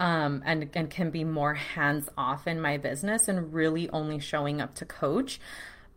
um, 0.00 0.42
and, 0.44 0.70
and 0.74 0.90
can 0.90 1.10
be 1.10 1.24
more 1.24 1.54
hands 1.54 2.08
off 2.16 2.46
in 2.46 2.60
my 2.60 2.76
business 2.76 3.28
and 3.28 3.52
really 3.52 3.88
only 3.90 4.18
showing 4.18 4.60
up 4.60 4.74
to 4.76 4.84
coach. 4.84 5.40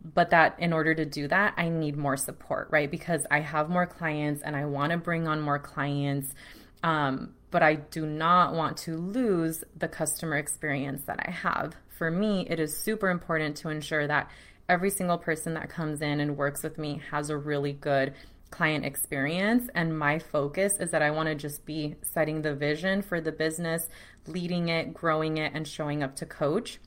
But 0.02 0.30
that 0.30 0.56
in 0.58 0.72
order 0.72 0.94
to 0.94 1.04
do 1.04 1.28
that, 1.28 1.54
I 1.58 1.68
need 1.68 1.96
more 1.96 2.16
support, 2.16 2.68
right? 2.70 2.90
Because 2.90 3.26
I 3.30 3.40
have 3.40 3.68
more 3.68 3.86
clients 3.86 4.42
and 4.42 4.56
I 4.56 4.64
want 4.64 4.92
to 4.92 4.98
bring 4.98 5.28
on 5.28 5.42
more 5.42 5.58
clients. 5.58 6.34
Um, 6.82 7.34
but 7.50 7.62
I 7.62 7.74
do 7.74 8.06
not 8.06 8.54
want 8.54 8.78
to 8.78 8.96
lose 8.96 9.64
the 9.76 9.88
customer 9.88 10.36
experience 10.36 11.02
that 11.04 11.20
I 11.26 11.30
have. 11.30 11.74
For 11.88 12.10
me, 12.10 12.46
it 12.48 12.58
is 12.58 12.74
super 12.78 13.10
important 13.10 13.56
to 13.58 13.68
ensure 13.68 14.06
that 14.06 14.30
every 14.70 14.88
single 14.88 15.18
person 15.18 15.54
that 15.54 15.68
comes 15.68 16.00
in 16.00 16.20
and 16.20 16.36
works 16.36 16.62
with 16.62 16.78
me 16.78 17.02
has 17.10 17.28
a 17.28 17.36
really 17.36 17.72
good 17.72 18.14
client 18.50 18.84
experience. 18.84 19.68
And 19.74 19.98
my 19.98 20.18
focus 20.18 20.74
is 20.78 20.92
that 20.92 21.02
I 21.02 21.10
want 21.10 21.28
to 21.28 21.34
just 21.34 21.66
be 21.66 21.96
setting 22.02 22.42
the 22.42 22.54
vision 22.54 23.02
for 23.02 23.20
the 23.20 23.32
business, 23.32 23.88
leading 24.26 24.68
it, 24.68 24.94
growing 24.94 25.38
it, 25.38 25.52
and 25.54 25.66
showing 25.66 26.02
up 26.02 26.14
to 26.16 26.26
coach. 26.26 26.78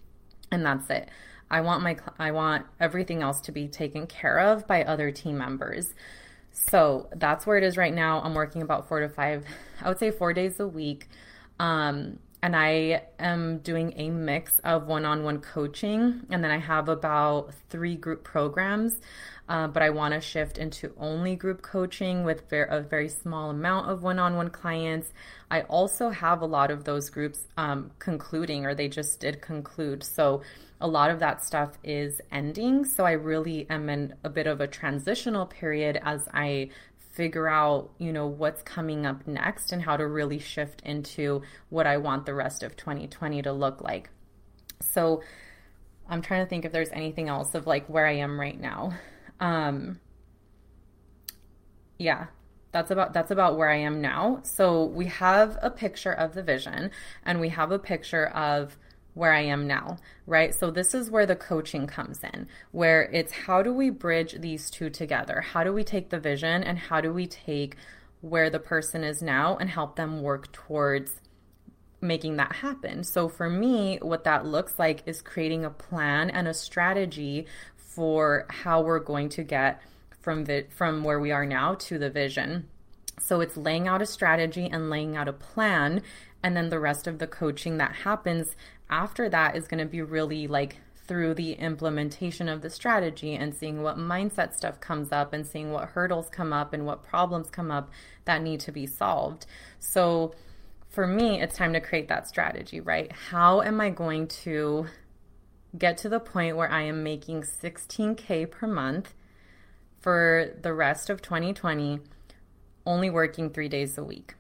And 0.49 0.65
that's 0.65 0.89
it. 0.89 1.09
I 1.51 1.61
want 1.61 1.83
my 1.83 1.97
I 2.17 2.31
want 2.31 2.65
everything 2.79 3.21
else 3.21 3.41
to 3.41 3.51
be 3.51 3.67
taken 3.67 4.07
care 4.07 4.39
of 4.39 4.65
by 4.65 4.83
other 4.83 5.11
team 5.11 5.37
members. 5.37 5.93
So 6.51 7.09
that's 7.15 7.45
where 7.45 7.57
it 7.57 7.63
is 7.63 7.77
right 7.77 7.93
now. 7.93 8.21
I'm 8.21 8.33
working 8.33 8.61
about 8.61 8.87
four 8.87 9.01
to 9.01 9.09
five, 9.09 9.45
I 9.81 9.89
would 9.89 9.99
say 9.99 10.09
four 10.09 10.33
days 10.33 10.59
a 10.59 10.67
week. 10.67 11.09
Um, 11.59 12.19
and 12.43 12.57
I 12.57 13.03
am 13.19 13.59
doing 13.59 13.93
a 13.95 14.09
mix 14.09 14.59
of 14.65 14.85
one 14.85 15.05
on 15.05 15.23
one 15.23 15.39
coaching. 15.39 16.27
And 16.29 16.43
then 16.43 16.51
I 16.51 16.57
have 16.57 16.89
about 16.89 17.53
three 17.69 17.95
group 17.95 18.25
programs, 18.25 19.00
uh, 19.47 19.67
but 19.67 19.81
I 19.81 19.89
want 19.91 20.13
to 20.13 20.19
shift 20.19 20.57
into 20.57 20.91
only 20.97 21.38
group 21.38 21.62
coaching 21.62 22.25
with 22.25 22.50
ver- 22.50 22.65
a 22.65 22.81
very 22.81 23.07
small 23.07 23.50
amount 23.50 23.89
of 23.89 24.03
one 24.03 24.19
on 24.19 24.35
one 24.35 24.50
clients. 24.50 25.13
I 25.50 25.62
also 25.62 26.09
have 26.09 26.41
a 26.41 26.45
lot 26.45 26.69
of 26.69 26.83
those 26.83 27.09
groups 27.09 27.47
um, 27.55 27.91
concluding, 27.97 28.65
or 28.65 28.75
they 28.75 28.89
just 28.89 29.21
did 29.21 29.41
conclude. 29.41 30.03
So 30.03 30.41
a 30.81 30.88
lot 30.88 31.12
of 31.12 31.19
that 31.19 31.41
stuff 31.45 31.77
is 31.81 32.19
ending. 32.29 32.83
So 32.83 33.05
I 33.05 33.13
really 33.13 33.67
am 33.69 33.88
in 33.88 34.15
a 34.25 34.29
bit 34.29 34.47
of 34.47 34.59
a 34.59 34.67
transitional 34.67 35.45
period 35.45 35.97
as 36.03 36.27
I 36.33 36.71
figure 37.13 37.48
out, 37.48 37.91
you 38.00 38.12
know, 38.12 38.25
what's 38.27 38.63
coming 38.63 39.05
up 39.05 39.25
next 39.27 39.72
and 39.72 39.84
how 39.84 39.96
to 39.96 40.05
really 40.05 40.39
shift 40.39 40.82
into 40.82 41.43
what 41.70 41.86
I 41.86 41.98
want 41.98 42.25
the 42.25 42.34
rest 42.34 42.63
of 42.63 42.75
2020 42.75 43.43
to 43.43 43.53
look 43.53 43.82
like. 43.82 44.10
So 44.82 45.22
I'm 46.10 46.22
trying 46.22 46.43
to 46.43 46.50
think 46.50 46.65
if 46.65 46.72
there's 46.72 46.91
anything 46.91 47.29
else 47.29 47.53
of 47.53 47.67
like 47.67 47.88
where 47.88 48.08
I 48.08 48.13
am 48.13 48.39
right 48.39 48.60
now. 48.60 48.93
Um 49.39 50.00
yeah, 52.00 52.27
that's 52.72 52.89
about 52.89 53.13
that's 53.13 53.32
about 53.32 53.58
where 53.58 53.70
I 53.70 53.77
am 53.77 54.01
now. 54.01 54.41
So 54.43 54.86
we 54.86 55.05
have 55.05 55.58
a 55.62 55.70
picture 55.70 56.12
of 56.12 56.34
the 56.34 56.41
vision 56.41 56.89
and 57.24 57.39
we 57.39 57.50
have 57.50 57.72
a 57.72 57.79
picture 57.79 58.27
of 58.27 58.77
where 59.13 59.34
I 59.34 59.41
am 59.41 59.67
now, 59.67 59.98
right? 60.25 60.53
So 60.53 60.72
this 60.72 60.93
is 60.93 61.12
where 61.12 61.25
the 61.25 61.36
coaching 61.36 61.88
comes 61.88 62.24
in, 62.24 62.48
where 62.72 63.03
it's 63.03 63.32
how 63.32 63.62
do 63.62 63.74
we 63.74 63.89
bridge 63.89 64.36
these 64.39 64.70
two 64.70 64.89
together? 64.89 65.41
How 65.41 65.63
do 65.63 65.72
we 65.72 65.84
take 65.84 66.10
the 66.10 66.20
vision 66.20 66.63
and 66.63 66.77
how 66.77 67.01
do 67.01 67.13
we 67.13 67.27
take 67.27 67.75
where 68.22 68.50
the 68.50 68.60
person 68.60 69.03
is 69.03 69.22
now 69.22 69.58
and 69.58 69.70
help 69.70 69.96
them 69.96 70.22
work 70.22 70.51
towards 70.51 71.22
making 72.01 72.38
that 72.38 72.55
happen? 72.58 73.03
So 73.03 73.29
for 73.29 73.50
me, 73.50 74.00
what 74.01 74.24
that 74.24 74.46
looks 74.46 74.79
like 74.79 75.03
is 75.05 75.22
creating 75.22 75.63
a 75.63 75.70
plan 75.70 76.29
and 76.29 76.48
a 76.48 76.53
strategy 76.53 77.46
for 77.75 78.46
how 78.50 78.82
we're 78.82 79.00
going 79.00 79.29
to 79.29 79.43
get 79.43 79.82
from 80.20 80.46
from 80.70 81.03
where 81.03 81.20
we 81.20 81.32
are 81.32 81.46
now 81.46 81.75
to 81.75 82.00
the 82.00 82.10
vision. 82.10 82.67
So 83.20 83.41
it's 83.41 83.55
laying 83.55 83.88
out 83.88 84.01
a 84.01 84.08
strategy 84.08 84.67
and 84.72 84.89
laying 84.89 85.15
out 85.15 85.27
a 85.27 85.34
plan 85.34 86.01
and 86.43 86.58
then 86.58 86.70
the 86.70 86.79
rest 86.79 87.08
of 87.08 87.20
the 87.20 87.27
coaching 87.27 87.77
that 87.77 87.96
happens 88.03 88.55
after 88.89 89.29
that 89.29 89.55
is 89.55 89.67
going 89.67 89.83
to 89.83 89.89
be 89.89 90.01
really 90.01 90.47
like 90.47 90.77
through 91.05 91.33
the 91.33 91.53
implementation 91.53 92.47
of 92.47 92.61
the 92.61 92.69
strategy 92.69 93.35
and 93.35 93.53
seeing 93.53 93.83
what 93.83 93.97
mindset 93.97 94.53
stuff 94.53 94.79
comes 94.79 95.11
up 95.11 95.33
and 95.33 95.45
seeing 95.45 95.71
what 95.71 95.89
hurdles 95.89 96.29
come 96.29 96.53
up 96.53 96.73
and 96.73 96.85
what 96.85 97.03
problems 97.03 97.49
come 97.49 97.71
up 97.71 97.91
that 98.25 98.41
need 98.41 98.59
to 98.61 98.71
be 98.71 98.85
solved. 98.85 99.45
So 99.79 100.33
for 100.89 101.05
me, 101.05 101.41
it's 101.41 101.57
time 101.57 101.73
to 101.73 101.81
create 101.81 102.07
that 102.07 102.27
strategy, 102.27 102.79
right? 102.79 103.11
How 103.11 103.61
am 103.61 103.81
I 103.81 103.89
going 103.89 104.27
to 104.27 104.87
get 105.77 105.97
to 105.99 106.09
the 106.09 106.19
point 106.19 106.55
where 106.55 106.71
I 106.71 106.83
am 106.83 107.03
making 107.03 107.41
16K 107.41 108.49
per 108.49 108.67
month 108.67 109.13
for 109.99 110.53
the 110.61 110.73
rest 110.73 111.09
of 111.09 111.21
2020, 111.21 111.99
only 112.85 113.09
working 113.09 113.49
three 113.49 113.69
days 113.69 113.97
a 113.97 114.03
week? 114.03 114.35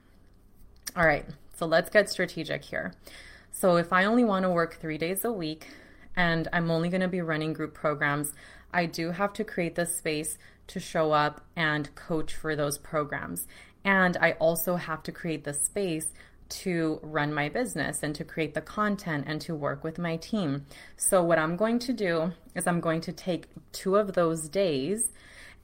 All 0.95 1.05
right, 1.05 1.25
so 1.57 1.65
let's 1.65 1.89
get 1.89 2.09
strategic 2.09 2.63
here. 2.63 2.93
So 3.55 3.77
if 3.77 3.93
I 3.93 4.03
only 4.03 4.23
want 4.23 4.43
to 4.43 4.49
work 4.49 4.79
three 4.81 4.97
days 4.97 5.23
a 5.23 5.31
week 5.31 5.67
and 6.15 6.47
I'm 6.51 6.71
only 6.71 6.89
going 6.89 7.01
to 7.01 7.07
be 7.07 7.21
running 7.21 7.53
group 7.53 7.73
programs, 7.73 8.33
I 8.73 8.87
do 8.87 9.11
have 9.11 9.31
to 9.33 9.43
create 9.43 9.75
the 9.75 9.85
space 9.85 10.39
to 10.67 10.79
show 10.79 11.11
up 11.11 11.45
and 11.55 11.93
coach 11.93 12.33
for 12.33 12.55
those 12.55 12.79
programs. 12.79 13.47
And 13.85 14.17
I 14.17 14.31
also 14.33 14.77
have 14.77 15.03
to 15.03 15.11
create 15.11 15.43
the 15.43 15.53
space 15.53 16.13
to 16.49 16.99
run 17.03 17.33
my 17.33 17.47
business 17.47 18.01
and 18.01 18.15
to 18.15 18.23
create 18.23 18.55
the 18.55 18.61
content 18.61 19.25
and 19.27 19.39
to 19.41 19.55
work 19.55 19.83
with 19.83 19.99
my 19.99 20.17
team. 20.17 20.65
So, 20.97 21.23
what 21.23 21.39
I'm 21.39 21.55
going 21.55 21.79
to 21.79 21.93
do 21.93 22.33
is 22.55 22.67
I'm 22.67 22.79
going 22.79 23.01
to 23.01 23.11
take 23.11 23.47
two 23.71 23.95
of 23.95 24.13
those 24.13 24.49
days 24.49 25.11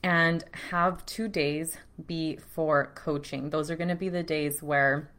and 0.02 0.44
have 0.70 1.06
two 1.06 1.28
days 1.28 1.78
be 2.08 2.38
for 2.38 2.92
coaching. 2.96 3.50
Those 3.50 3.70
are 3.70 3.76
going 3.76 3.90
to 3.90 3.96
be 3.96 4.10
the 4.10 4.24
days 4.24 4.64
where 4.64 5.10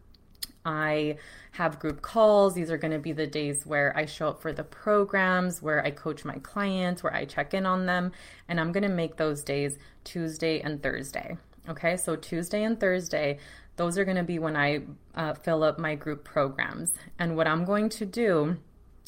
I 0.64 1.17
have 1.52 1.79
group 1.79 2.02
calls. 2.02 2.55
These 2.55 2.71
are 2.71 2.79
going 2.79 2.93
to 2.93 2.99
be 2.99 3.12
the 3.12 3.26
days 3.26 3.67
where 3.67 3.97
I 3.97 4.07
show 4.07 4.29
up 4.29 4.40
for 4.40 4.52
the 4.52 4.64
programs, 4.64 5.62
where 5.62 5.85
I 5.85 5.90
coach 5.90 6.25
my 6.25 6.38
clients, 6.38 7.02
where 7.02 7.14
I 7.14 7.25
check 7.25 7.55
in 7.55 7.67
on 7.67 7.87
them. 7.87 8.12
And 8.49 8.61
I'm 8.61 8.73
going 8.73 8.83
to 8.83 8.88
make 8.88 9.17
those 9.17 9.43
days 9.43 9.79
Tuesday 10.05 10.61
and 10.61 10.83
Thursday. 10.83 11.37
Okay, 11.69 11.97
so 11.97 12.17
Tuesday 12.17 12.64
and 12.64 12.79
Thursday, 12.79 13.38
those 13.76 13.97
are 13.99 14.05
going 14.05 14.17
to 14.17 14.23
be 14.23 14.38
when 14.38 14.57
I 14.57 14.83
uh, 15.14 15.35
fill 15.35 15.62
up 15.62 15.79
my 15.79 15.95
group 15.95 16.25
programs. 16.25 16.93
And 17.19 17.37
what 17.37 17.47
I'm 17.47 17.64
going 17.64 17.88
to 17.90 18.07
do 18.07 18.57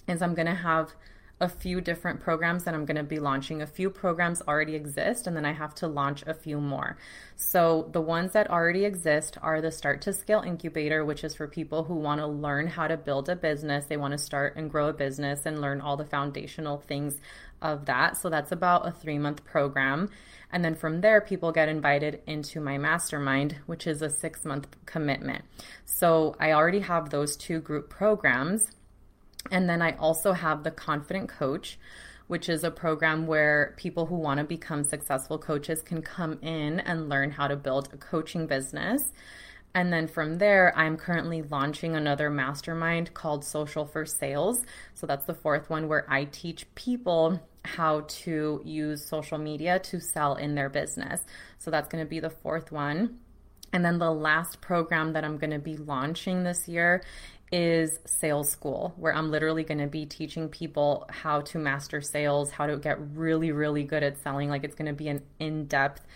is 0.09 0.23
I'm 0.23 0.35
going 0.35 0.47
to 0.47 0.55
have 0.55 0.95
a 1.43 1.49
few 1.49 1.81
different 1.81 2.21
programs 2.21 2.63
that 2.65 2.73
I'm 2.73 2.85
going 2.85 2.97
to 2.97 3.03
be 3.03 3.19
launching. 3.19 3.61
A 3.61 3.67
few 3.67 3.91
programs 3.91 4.41
already 4.43 4.77
exist, 4.77 5.27
and 5.27 5.37
then 5.37 5.45
I 5.45 5.53
have 5.53 5.75
to 5.77 5.89
launch 5.89 6.23
a 6.23 6.35
few 6.35 6.61
more. 6.61 6.97
So, 7.35 7.89
the 7.91 8.01
ones 8.01 8.33
that 8.33 8.49
already 8.49 8.85
exist 8.85 9.37
are 9.43 9.61
the 9.61 9.73
Start 9.73 10.01
to 10.03 10.13
Scale 10.13 10.43
Incubator, 10.47 11.05
which 11.05 11.25
is 11.25 11.35
for 11.35 11.49
people 11.49 11.83
who 11.83 11.97
want 11.97 12.21
to 12.21 12.27
learn 12.29 12.69
how 12.69 12.87
to 12.87 12.97
build 12.97 13.29
a 13.29 13.35
business. 13.35 13.87
They 13.87 13.97
want 13.97 14.13
to 14.13 14.19
start 14.19 14.55
and 14.57 14.71
grow 14.71 14.87
a 14.87 14.93
business 14.93 15.45
and 15.45 15.61
learn 15.61 15.81
all 15.81 15.97
the 15.97 16.05
foundational 16.05 16.79
things 16.79 17.21
of 17.61 17.87
that. 17.87 18.17
So, 18.17 18.31
that's 18.31 18.53
about 18.53 18.87
a 18.87 18.93
three 18.93 19.19
month 19.19 19.45
program. 19.45 20.11
And 20.53 20.65
then 20.65 20.77
from 20.77 21.01
there, 21.01 21.21
people 21.21 21.51
get 21.51 21.69
invited 21.69 22.23
into 22.27 22.61
my 22.61 22.79
mastermind, 22.79 23.57
which 23.67 23.87
is 23.87 24.01
a 24.01 24.11
six 24.11 24.45
month 24.45 24.69
commitment. 24.87 25.45
So 25.87 26.37
I 26.39 26.53
already 26.53 26.81
have 26.81 27.09
those 27.09 27.37
two 27.37 27.59
group 27.61 27.89
programs. 27.89 28.71
And 29.51 29.69
then 29.69 29.83
I 29.83 29.97
also 29.97 30.33
have 30.33 30.63
the 30.63 30.71
Confident 30.71 31.29
Coach, 31.29 31.79
which 32.27 32.49
is 32.49 32.65
a 32.65 32.71
program 32.71 33.27
where 33.27 33.75
people 33.77 34.07
who 34.07 34.17
want 34.17 34.39
to 34.39 34.45
become 34.45 34.85
successful 34.85 35.39
coaches 35.39 35.83
can 35.83 36.03
come 36.03 36.39
in 36.43 36.81
and 36.81 37.09
learn 37.09 37.33
how 37.33 37.49
to 37.49 37.57
build 37.57 37.89
a 37.93 37.97
coaching 37.97 38.47
business. 38.47 39.13
And 39.75 39.93
then 39.93 40.07
from 40.07 40.39
there, 40.39 40.77
I'm 40.77 40.97
currently 40.97 41.43
launching 41.43 41.97
another 41.97 42.29
mastermind 42.29 43.15
called 43.15 43.45
Social 43.45 43.87
for 43.87 44.05
Sales. 44.05 44.65
So 44.95 45.07
that's 45.07 45.27
the 45.27 45.35
fourth 45.35 45.71
one 45.71 45.89
where 45.89 46.05
I 46.11 46.25
teach 46.25 46.73
people 46.75 47.41
how 47.65 48.01
to 48.07 48.61
use 48.65 49.07
social 49.07 49.39
media 49.39 49.79
to 49.79 50.01
sell 50.01 50.35
in 50.35 50.55
their 50.55 50.69
business. 50.69 51.25
So 51.59 51.71
that's 51.71 51.89
going 51.89 52.05
to 52.05 52.09
be 52.09 52.21
the 52.21 52.31
fourth 52.31 52.71
one. 52.71 53.19
And 53.73 53.85
then 53.85 53.99
the 53.99 54.11
last 54.11 54.61
program 54.61 55.15
that 55.15 55.25
I'm 55.25 55.39
going 55.39 55.53
to 55.53 55.59
be 55.59 55.77
launching 55.77 56.45
this 56.45 56.69
year 56.69 57.03
is 57.53 58.01
Sales 58.07 58.51
School, 58.51 58.95
where 58.97 59.15
I'm 59.15 59.31
literally 59.31 59.63
going 59.63 59.79
to 59.79 59.87
be 59.87 60.07
teaching 60.07 60.49
people 60.49 61.07
how 61.11 61.43
to 61.43 61.59
master 61.59 62.01
sales, 62.01 62.51
how 62.51 62.67
to 62.67 62.79
get 62.79 62.99
really, 63.15 63.53
really 63.53 63.85
good 63.85 64.03
at 64.03 64.21
selling. 64.23 64.49
Like 64.49 64.65
it's 64.65 64.75
going 64.75 64.87
to 64.87 64.95
be 64.95 65.09
an 65.09 65.23
in 65.39 65.67
depth, 65.67 66.07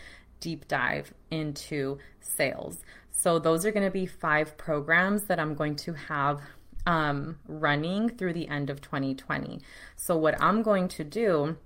deep 0.41 0.67
dive 0.67 1.13
into 1.31 1.99
sales. 2.21 2.79
So 3.11 3.39
those 3.39 3.67
are 3.67 3.73
going 3.73 3.85
to 3.85 3.91
be 3.91 4.07
five 4.07 4.57
programs 4.57 5.25
that 5.25 5.39
I'm 5.39 5.55
going 5.55 5.77
to 5.77 5.93
have 5.93 6.41
um, 6.87 7.39
running 7.47 8.09
through 8.09 8.33
the 8.33 8.49
end 8.49 8.71
of 8.71 8.81
2020. 8.81 9.61
So, 9.97 10.17
what 10.17 10.41
I'm 10.41 10.63
going 10.63 10.89
to 10.89 11.05
do 11.05 11.57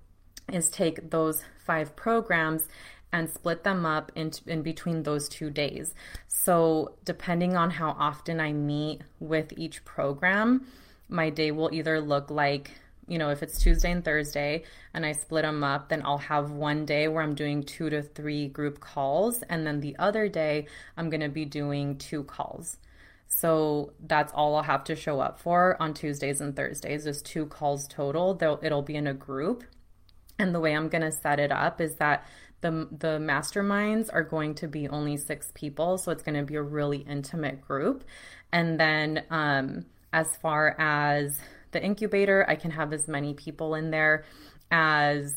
is 0.51 0.71
take 0.71 1.11
those 1.11 1.45
five 1.65 1.95
programs 1.95 2.67
and 3.13 3.29
split 3.29 3.65
them 3.65 3.85
up 3.85 4.13
in, 4.15 4.33
in 4.47 4.63
between 4.63 5.03
those 5.03 5.29
two 5.29 5.51
days. 5.51 5.95
So, 6.29 6.95
depending 7.05 7.57
on 7.57 7.71
how 7.71 7.97
often 7.99 8.41
I 8.41 8.53
meet 8.53 9.03
with 9.19 9.53
each 9.57 9.85
program, 9.85 10.67
my 11.09 11.31
day 11.31 11.51
will 11.51 11.71
either 11.73 12.01
look 12.01 12.31
like 12.31 12.71
you 13.11 13.19
know, 13.19 13.31
if 13.31 13.43
it's 13.43 13.59
Tuesday 13.59 13.91
and 13.91 14.05
Thursday 14.05 14.63
and 14.95 15.05
I 15.05 15.13
split 15.13 15.43
them 15.43 15.65
up, 15.65 15.89
then 15.89 16.01
I'll 16.05 16.19
have 16.19 16.53
one 16.53 16.87
day 16.87 17.09
where 17.09 17.25
I'm 17.25 17.35
doing 17.35 17.65
two 17.65 17.91
to 17.91 18.03
three 18.03 18.47
group 18.47 18.79
calls. 18.79 19.43
And 19.43 19.67
then 19.67 19.81
the 19.81 19.97
other 19.99 20.29
day, 20.29 20.69
I'm 20.97 21.11
going 21.11 21.21
to 21.21 21.29
be 21.29 21.45
doing 21.45 21.99
two 21.99 22.23
calls. 22.23 22.79
So 23.27 23.95
that's 23.99 24.33
all 24.33 24.55
I'll 24.55 24.63
have 24.63 24.85
to 24.85 24.95
show 24.95 25.19
up 25.19 25.41
for 25.41 25.77
on 25.83 25.93
Tuesdays 25.93 26.41
and 26.41 26.55
Thursdays 26.55 27.05
is 27.05 27.21
two 27.21 27.47
calls 27.47 27.89
total. 27.89 28.35
They'll, 28.35 28.61
it'll 28.63 28.83
be 28.83 28.95
in 28.95 29.09
a 29.09 29.15
group. 29.15 29.65
And 30.39 30.55
the 30.55 30.61
way 30.61 30.75
I'm 30.75 30.89
going 30.89 31.03
to 31.03 31.13
set 31.13 31.41
it 31.41 31.51
up 31.51 31.81
is 31.81 31.97
that 31.97 32.25
the 32.61 32.89
the 32.91 33.19
masterminds 33.19 34.09
are 34.13 34.23
going 34.23 34.55
to 34.57 34.69
be 34.69 34.89
only 34.89 35.17
6 35.17 35.53
people, 35.55 35.99
so 35.99 36.13
it's 36.13 36.23
going 36.23 36.37
to 36.37 36.45
be 36.45 36.57
a 36.57 36.63
really 36.63 36.99
intimate 36.99 37.61
group. 37.61 38.05
And 38.53 38.79
then 38.79 39.25
um 39.31 39.87
as 40.13 40.29
far 40.43 40.75
as 40.79 41.39
the 41.73 41.83
incubator, 41.83 42.45
I 42.49 42.57
can 42.57 42.73
have 42.73 42.93
as 42.93 43.07
many 43.07 43.35
people 43.35 43.75
in 43.75 43.91
there 43.91 44.25
as 44.71 45.33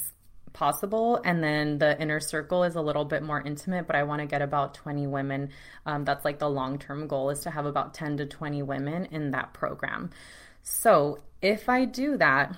possible. 0.53 1.19
And 1.23 1.43
then 1.43 1.79
the 1.79 1.99
inner 1.99 2.19
circle 2.19 2.63
is 2.63 2.75
a 2.75 2.81
little 2.81 3.05
bit 3.05 3.23
more 3.23 3.41
intimate, 3.41 3.87
but 3.87 3.95
I 3.95 4.03
want 4.03 4.21
to 4.21 4.27
get 4.27 4.41
about 4.41 4.75
20 4.75 5.07
women. 5.07 5.49
Um, 5.85 6.05
that's 6.05 6.23
like 6.23 6.39
the 6.39 6.49
long 6.49 6.79
term 6.79 7.07
goal 7.07 7.29
is 7.31 7.41
to 7.41 7.51
have 7.51 7.65
about 7.65 7.93
10 7.93 8.17
to 8.17 8.25
20 8.25 8.61
women 8.63 9.05
in 9.05 9.31
that 9.31 9.53
program. 9.53 10.11
So 10.61 11.19
if 11.41 11.67
I 11.67 11.85
do 11.85 12.17
that 12.17 12.55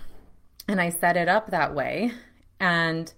and 0.67 0.80
I 0.80 0.89
set 0.89 1.17
it 1.17 1.28
up 1.28 1.51
that 1.51 1.73
way 1.73 2.12
and 2.60 3.12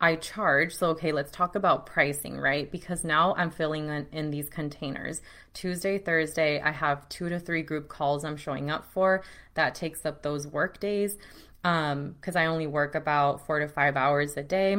I 0.00 0.16
charge. 0.16 0.74
So, 0.74 0.88
okay, 0.88 1.12
let's 1.12 1.30
talk 1.30 1.54
about 1.54 1.86
pricing, 1.86 2.38
right? 2.38 2.70
Because 2.70 3.04
now 3.04 3.34
I'm 3.36 3.50
filling 3.50 3.88
in, 3.88 4.06
in, 4.12 4.30
these 4.30 4.50
containers. 4.50 5.22
Tuesday, 5.54 5.98
Thursday, 5.98 6.60
I 6.60 6.72
have 6.72 7.08
two 7.08 7.28
to 7.28 7.38
three 7.38 7.62
group 7.62 7.88
calls 7.88 8.24
I'm 8.24 8.36
showing 8.36 8.70
up 8.70 8.86
for. 8.92 9.22
That 9.54 9.74
takes 9.74 10.04
up 10.04 10.22
those 10.22 10.46
work 10.46 10.80
days 10.80 11.16
because 11.62 12.36
um, 12.36 12.36
I 12.36 12.46
only 12.46 12.66
work 12.66 12.94
about 12.94 13.46
four 13.46 13.60
to 13.60 13.68
five 13.68 13.96
hours 13.96 14.36
a 14.36 14.42
day. 14.42 14.76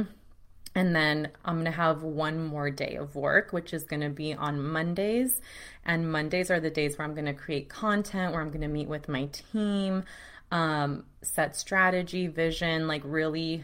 And 0.75 0.93
then 0.93 1.30
I'm 1.45 1.63
to 1.63 1.71
have 1.71 2.04
one 2.04 2.43
more 2.43 2.69
day 2.69 2.97
of 2.97 3.15
work, 3.15 3.54
which 3.54 3.73
is 3.73 3.86
to 4.01 4.10
be 4.10 4.34
on 4.34 4.62
Mondays. 4.62 5.39
And 5.86 6.12
Mondays 6.12 6.51
are 6.51 6.60
the 6.60 6.69
days 6.69 6.97
where 6.97 7.08
I'm 7.08 7.15
to 7.25 7.34
create 7.34 7.69
content, 7.69 8.34
where 8.34 8.41
I'm 8.41 8.51
to 8.62 8.67
meet 8.67 8.89
with 8.89 9.08
my 9.08 9.30
team, 9.32 10.04
um, 10.51 11.06
set 11.21 11.56
strategy, 11.56 12.28
vision, 12.28 12.88
like 12.88 13.01
really 13.06 13.63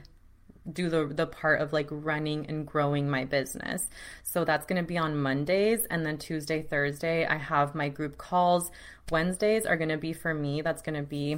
do 0.72 0.90
the 0.90 1.08
the 1.08 1.26
part 1.26 1.62
of 1.62 1.74
like 1.74 1.88
running 1.90 2.46
and 2.48 2.68
growing 2.68 3.10
my 3.10 3.26
business. 3.26 3.88
So 4.24 4.46
that's 4.46 4.66
going 4.66 4.82
to 4.82 4.88
be 4.88 4.98
on 4.98 5.18
Mondays 5.18 5.86
and 5.90 6.06
then 6.06 6.18
Tuesday, 6.18 6.62
Thursday 6.62 7.26
I 7.26 7.38
have 7.38 7.76
my 7.76 7.90
group 7.90 8.18
calls. 8.18 8.72
Wednesdays 9.10 9.66
are 9.66 9.78
going 9.78 9.90
to 9.90 9.98
be 9.98 10.14
for 10.14 10.34
me. 10.34 10.62
That's 10.62 10.82
going 10.82 10.96
to 10.96 11.08
be 11.08 11.38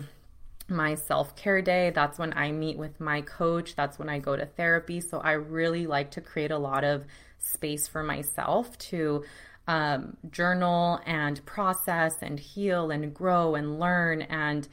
my 0.68 0.96
self 0.96 1.36
care 1.36 1.62
day. 1.62 1.92
That's 1.92 2.20
when 2.20 2.34
I 2.38 2.52
meet 2.52 2.78
with 2.78 3.00
my 3.00 3.22
coach. 3.22 3.76
That's 3.76 3.98
when 4.00 4.10
I 4.10 4.20
go 4.20 4.36
to 4.36 4.46
therapy. 4.46 5.02
So 5.02 5.20
I 5.20 5.34
really 5.34 5.88
like 5.88 6.12
to 6.12 6.22
create 6.22 6.52
a 6.52 6.58
lot 6.58 6.84
of 6.84 7.06
space 7.40 7.88
for 7.88 8.04
myself 8.04 8.78
to 8.78 9.24
um, 9.68 10.18
journal 10.30 11.00
and 11.06 11.46
process 11.46 12.16
and 12.22 12.40
heal 12.40 12.92
and 12.92 13.14
grow 13.14 13.56
and 13.56 13.80
learn 13.80 14.22
and 14.24 14.68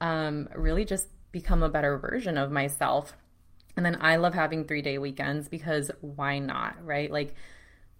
um, 0.00 0.48
really 0.54 0.84
just 0.84 1.08
become 1.30 1.62
a 1.62 1.68
better 1.68 1.96
version 1.98 2.36
of 2.36 2.50
myself. 2.50 3.14
And 3.76 3.86
then 3.86 3.98
I 4.00 4.16
love 4.16 4.34
having 4.34 4.64
three 4.64 4.82
day 4.82 4.98
weekends 4.98 5.48
because 5.48 5.90
why 6.00 6.38
not, 6.38 6.76
right? 6.84 7.10
Like, 7.10 7.34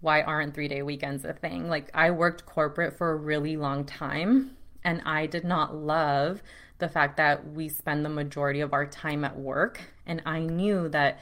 why 0.01 0.21
aren't 0.21 0.53
three 0.53 0.67
day 0.67 0.81
weekends 0.81 1.25
a 1.25 1.33
thing? 1.33 1.69
Like, 1.69 1.89
I 1.93 2.11
worked 2.11 2.45
corporate 2.45 2.97
for 2.97 3.11
a 3.11 3.15
really 3.15 3.57
long 3.57 3.85
time 3.85 4.57
and 4.83 5.01
I 5.05 5.25
did 5.25 5.43
not 5.43 5.75
love 5.75 6.43
the 6.79 6.89
fact 6.89 7.17
that 7.17 7.53
we 7.53 7.69
spend 7.69 8.03
the 8.03 8.09
majority 8.09 8.59
of 8.59 8.73
our 8.73 8.85
time 8.85 9.23
at 9.23 9.37
work. 9.37 9.81
And 10.05 10.21
I 10.25 10.39
knew 10.39 10.89
that 10.89 11.19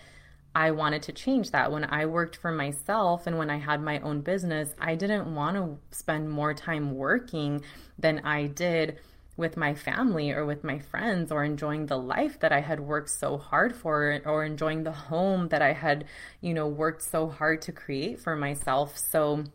I 0.54 0.72
wanted 0.72 1.04
to 1.04 1.14
change 1.14 1.52
that. 1.52 1.72
When 1.72 1.86
I 1.86 2.06
worked 2.06 2.36
for 2.36 2.52
myself 2.52 3.28
and 3.28 3.38
when 3.38 3.50
I 3.50 3.58
had 3.58 3.82
my 3.82 4.00
own 4.00 4.22
business, 4.22 4.74
I 4.80 4.96
didn't 4.96 5.34
want 5.34 5.56
to 5.56 5.78
spend 5.96 6.30
more 6.30 6.54
time 6.54 6.96
working 6.96 7.64
than 7.98 8.20
I 8.26 8.48
did 8.48 9.00
with 9.38 9.58
my 9.58 9.74
family 9.74 10.32
or 10.32 10.46
with 10.46 10.64
my 10.64 10.80
friends 10.80 11.32
or 11.32 11.44
enjoying 11.44 11.86
the 11.86 11.98
life 11.98 12.40
that 12.40 12.52
I 12.52 12.62
had 12.62 12.80
worked 12.80 13.10
so 13.10 13.38
hard 13.38 13.76
for 13.76 14.22
or 14.26 14.44
enjoying 14.44 14.84
the 14.84 14.92
home 14.92 15.48
that 15.50 15.62
I 15.62 15.74
had, 15.74 16.06
you 16.42 16.54
know, 16.54 16.68
worked 16.68 17.04
so 17.04 17.28
hard 17.28 17.62
to 17.64 17.72
create 17.72 18.20
for 18.20 18.36
myself. 18.36 18.98
So 18.98 19.46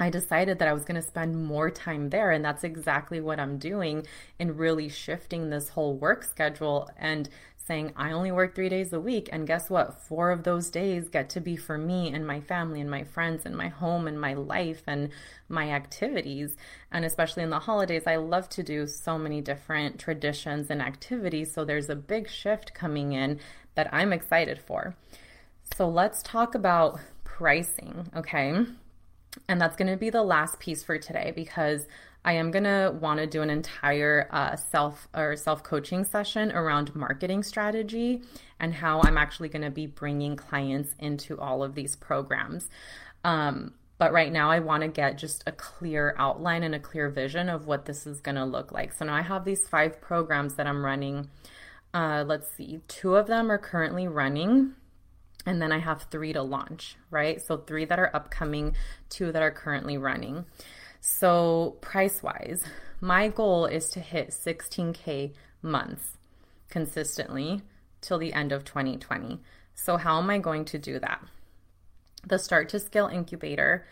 I 0.00 0.10
decided 0.10 0.58
that 0.58 0.68
I 0.68 0.72
was 0.72 0.84
going 0.84 1.00
to 1.00 1.06
spend 1.06 1.44
more 1.44 1.70
time 1.70 2.10
there. 2.10 2.32
And 2.32 2.44
that's 2.44 2.64
exactly 2.64 3.20
what 3.20 3.38
I'm 3.38 3.58
doing 3.58 4.06
in 4.38 4.56
really 4.56 4.88
shifting 4.88 5.50
this 5.50 5.70
whole 5.70 5.96
work 5.96 6.24
schedule 6.24 6.90
and 6.96 7.28
saying, 7.66 7.92
I 7.96 8.12
only 8.12 8.32
work 8.32 8.54
three 8.54 8.68
days 8.68 8.92
a 8.92 9.00
week. 9.00 9.28
And 9.32 9.46
guess 9.46 9.70
what? 9.70 10.00
Four 10.00 10.30
of 10.30 10.42
those 10.42 10.70
days 10.70 11.08
get 11.08 11.30
to 11.30 11.40
be 11.40 11.56
for 11.56 11.78
me 11.78 12.12
and 12.12 12.26
my 12.26 12.40
family 12.40 12.80
and 12.80 12.90
my 12.90 13.04
friends 13.04 13.46
and 13.46 13.56
my 13.56 13.68
home 13.68 14.06
and 14.06 14.20
my 14.20 14.34
life 14.34 14.82
and 14.86 15.10
my 15.48 15.70
activities. 15.70 16.56
And 16.90 17.04
especially 17.04 17.42
in 17.42 17.50
the 17.50 17.60
holidays, 17.60 18.04
I 18.06 18.16
love 18.16 18.48
to 18.50 18.62
do 18.62 18.86
so 18.86 19.18
many 19.18 19.40
different 19.40 19.98
traditions 19.98 20.70
and 20.70 20.82
activities. 20.82 21.52
So 21.52 21.64
there's 21.64 21.88
a 21.88 21.96
big 21.96 22.28
shift 22.28 22.74
coming 22.74 23.12
in 23.12 23.40
that 23.74 23.92
I'm 23.92 24.12
excited 24.12 24.58
for. 24.58 24.96
So 25.76 25.88
let's 25.88 26.22
talk 26.22 26.54
about 26.54 27.00
pricing, 27.24 28.10
okay? 28.14 28.66
And 29.48 29.60
that's 29.60 29.76
going 29.76 29.90
to 29.90 29.96
be 29.96 30.10
the 30.10 30.22
last 30.22 30.58
piece 30.58 30.82
for 30.82 30.98
today 30.98 31.32
because 31.34 31.86
I 32.24 32.34
am 32.34 32.50
going 32.50 32.64
to 32.64 32.96
want 33.00 33.18
to 33.18 33.26
do 33.26 33.42
an 33.42 33.50
entire 33.50 34.28
uh, 34.30 34.56
self 34.56 35.08
or 35.14 35.36
self 35.36 35.62
coaching 35.62 36.04
session 36.04 36.52
around 36.52 36.94
marketing 36.94 37.42
strategy 37.42 38.22
and 38.60 38.74
how 38.74 39.00
I'm 39.02 39.18
actually 39.18 39.48
going 39.48 39.62
to 39.62 39.70
be 39.70 39.86
bringing 39.86 40.36
clients 40.36 40.94
into 40.98 41.38
all 41.40 41.62
of 41.62 41.74
these 41.74 41.96
programs. 41.96 42.68
Um, 43.24 43.74
but 43.98 44.12
right 44.12 44.32
now, 44.32 44.50
I 44.50 44.58
want 44.58 44.82
to 44.82 44.88
get 44.88 45.18
just 45.18 45.44
a 45.46 45.52
clear 45.52 46.14
outline 46.18 46.62
and 46.62 46.74
a 46.74 46.80
clear 46.80 47.08
vision 47.08 47.48
of 47.48 47.66
what 47.66 47.86
this 47.86 48.06
is 48.06 48.20
going 48.20 48.34
to 48.34 48.44
look 48.44 48.72
like. 48.72 48.92
So 48.92 49.04
now 49.04 49.14
I 49.14 49.22
have 49.22 49.44
these 49.44 49.68
five 49.68 50.00
programs 50.00 50.54
that 50.54 50.66
I'm 50.66 50.84
running. 50.84 51.28
Uh, 51.94 52.24
let's 52.26 52.50
see, 52.52 52.80
two 52.88 53.16
of 53.16 53.26
them 53.26 53.50
are 53.50 53.58
currently 53.58 54.08
running 54.08 54.74
and 55.44 55.60
then 55.60 55.72
I 55.72 55.78
have 55.78 56.04
three 56.04 56.32
to 56.32 56.42
launch, 56.42 56.96
right? 57.10 57.40
So 57.40 57.56
three 57.56 57.84
that 57.86 57.98
are 57.98 58.14
upcoming, 58.14 58.74
two 59.08 59.32
that 59.32 59.42
are 59.42 59.50
currently 59.50 59.98
running. 59.98 60.46
So, 61.04 61.78
price 61.80 62.22
wise, 62.22 62.62
my 63.00 63.26
goal 63.26 63.66
is 63.66 63.88
to 63.90 63.98
hit 63.98 64.28
16K 64.28 65.32
months 65.60 66.16
consistently 66.70 67.62
till 68.00 68.18
the 68.18 68.32
end 68.32 68.52
of 68.52 68.64
2020. 68.64 69.40
So, 69.74 69.96
how 69.96 70.18
am 70.20 70.30
I 70.30 70.38
going 70.38 70.64
to 70.66 70.78
do 70.78 71.00
that? 71.00 71.20
The 72.24 72.38
Start 72.38 72.68
to 72.68 72.78
Scale 72.78 73.08
Incubator 73.08 73.84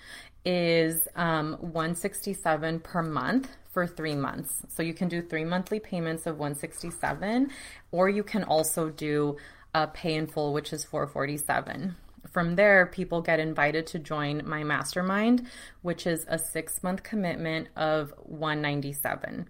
is 0.45 1.09
um, 1.17 1.55
167 1.55 2.79
per 2.79 3.03
month 3.03 3.57
for 3.73 3.89
three 3.89 4.15
months. 4.15 4.63
So 4.69 4.85
you 4.85 4.95
can 4.95 5.09
do 5.09 5.21
three 5.21 5.45
monthly 5.45 5.81
payments 5.81 6.29
of 6.29 6.39
167, 6.39 7.51
or 7.91 8.09
you 8.09 8.23
can 8.23 8.45
also 8.45 8.89
do 8.89 9.37
a 9.75 9.89
pay 9.89 10.15
in 10.15 10.29
full, 10.29 10.53
which 10.53 10.73
is 10.73 10.85
447. 10.85 11.97
From 12.29 12.57
there, 12.57 12.87
people 12.87 13.23
get 13.23 13.41
invited 13.41 13.87
to 13.89 13.99
join 13.99 14.43
my 14.47 14.63
mastermind, 14.63 15.47
which 15.83 16.07
is 16.07 16.27
a 16.29 16.39
six 16.39 16.83
month 16.83 17.03
commitment 17.03 17.69
of 17.77 18.13
197. 18.19 19.49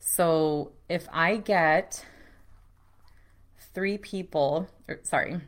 So 0.00 0.72
if 0.88 1.06
I 1.12 1.36
get 1.36 2.04
three 3.74 3.98
people, 3.98 4.68
or, 4.88 5.00
sorry, 5.02 5.40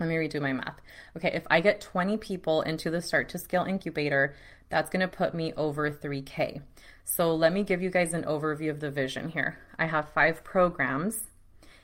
let 0.00 0.08
me 0.08 0.16
redo 0.16 0.40
my 0.40 0.52
math. 0.52 0.80
Okay, 1.16 1.30
if 1.32 1.46
I 1.48 1.60
get 1.60 1.80
20 1.80 2.16
people 2.18 2.62
into 2.62 2.90
the 2.90 3.00
Start 3.00 3.28
to 3.30 3.38
Scale 3.38 3.64
incubator, 3.64 4.34
that's 4.68 4.90
going 4.90 5.00
to 5.00 5.08
put 5.08 5.34
me 5.34 5.52
over 5.56 5.90
3K. 5.90 6.60
So 7.04 7.34
let 7.34 7.52
me 7.52 7.62
give 7.62 7.80
you 7.80 7.90
guys 7.90 8.12
an 8.12 8.24
overview 8.24 8.70
of 8.70 8.80
the 8.80 8.90
vision 8.90 9.28
here. 9.28 9.58
I 9.78 9.86
have 9.86 10.10
five 10.10 10.42
programs 10.42 11.28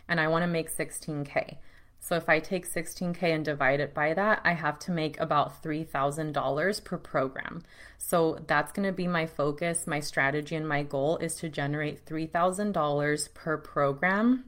and 0.09 0.21
I 0.21 0.29
want 0.29 0.43
to 0.43 0.49
make 0.49 0.75
16K. 0.75 1.59
So 2.01 2.17
if 2.17 2.29
I 2.29 2.41
take 2.41 2.67
16K 2.67 3.23
and 3.23 3.45
divide 3.45 3.79
it 3.79 3.93
by 3.93 4.15
that, 4.15 4.41
I 4.43 4.55
have 4.55 4.79
to 4.81 4.91
make 4.91 5.21
about 5.21 5.63
$3,000 5.63 6.85
per 6.85 6.97
program. 6.97 7.63
So 7.99 8.39
that's 8.47 8.73
going 8.73 8.87
to 8.87 8.93
be 8.93 9.07
my 9.07 9.27
focus, 9.27 9.87
my 9.87 10.01
strategy, 10.01 10.57
and 10.57 10.67
my 10.67 10.83
goal 10.83 11.19
is 11.19 11.37
to 11.37 11.51
generate 11.51 12.07
$3,000 12.07 13.35
per 13.35 13.59
program 13.59 14.45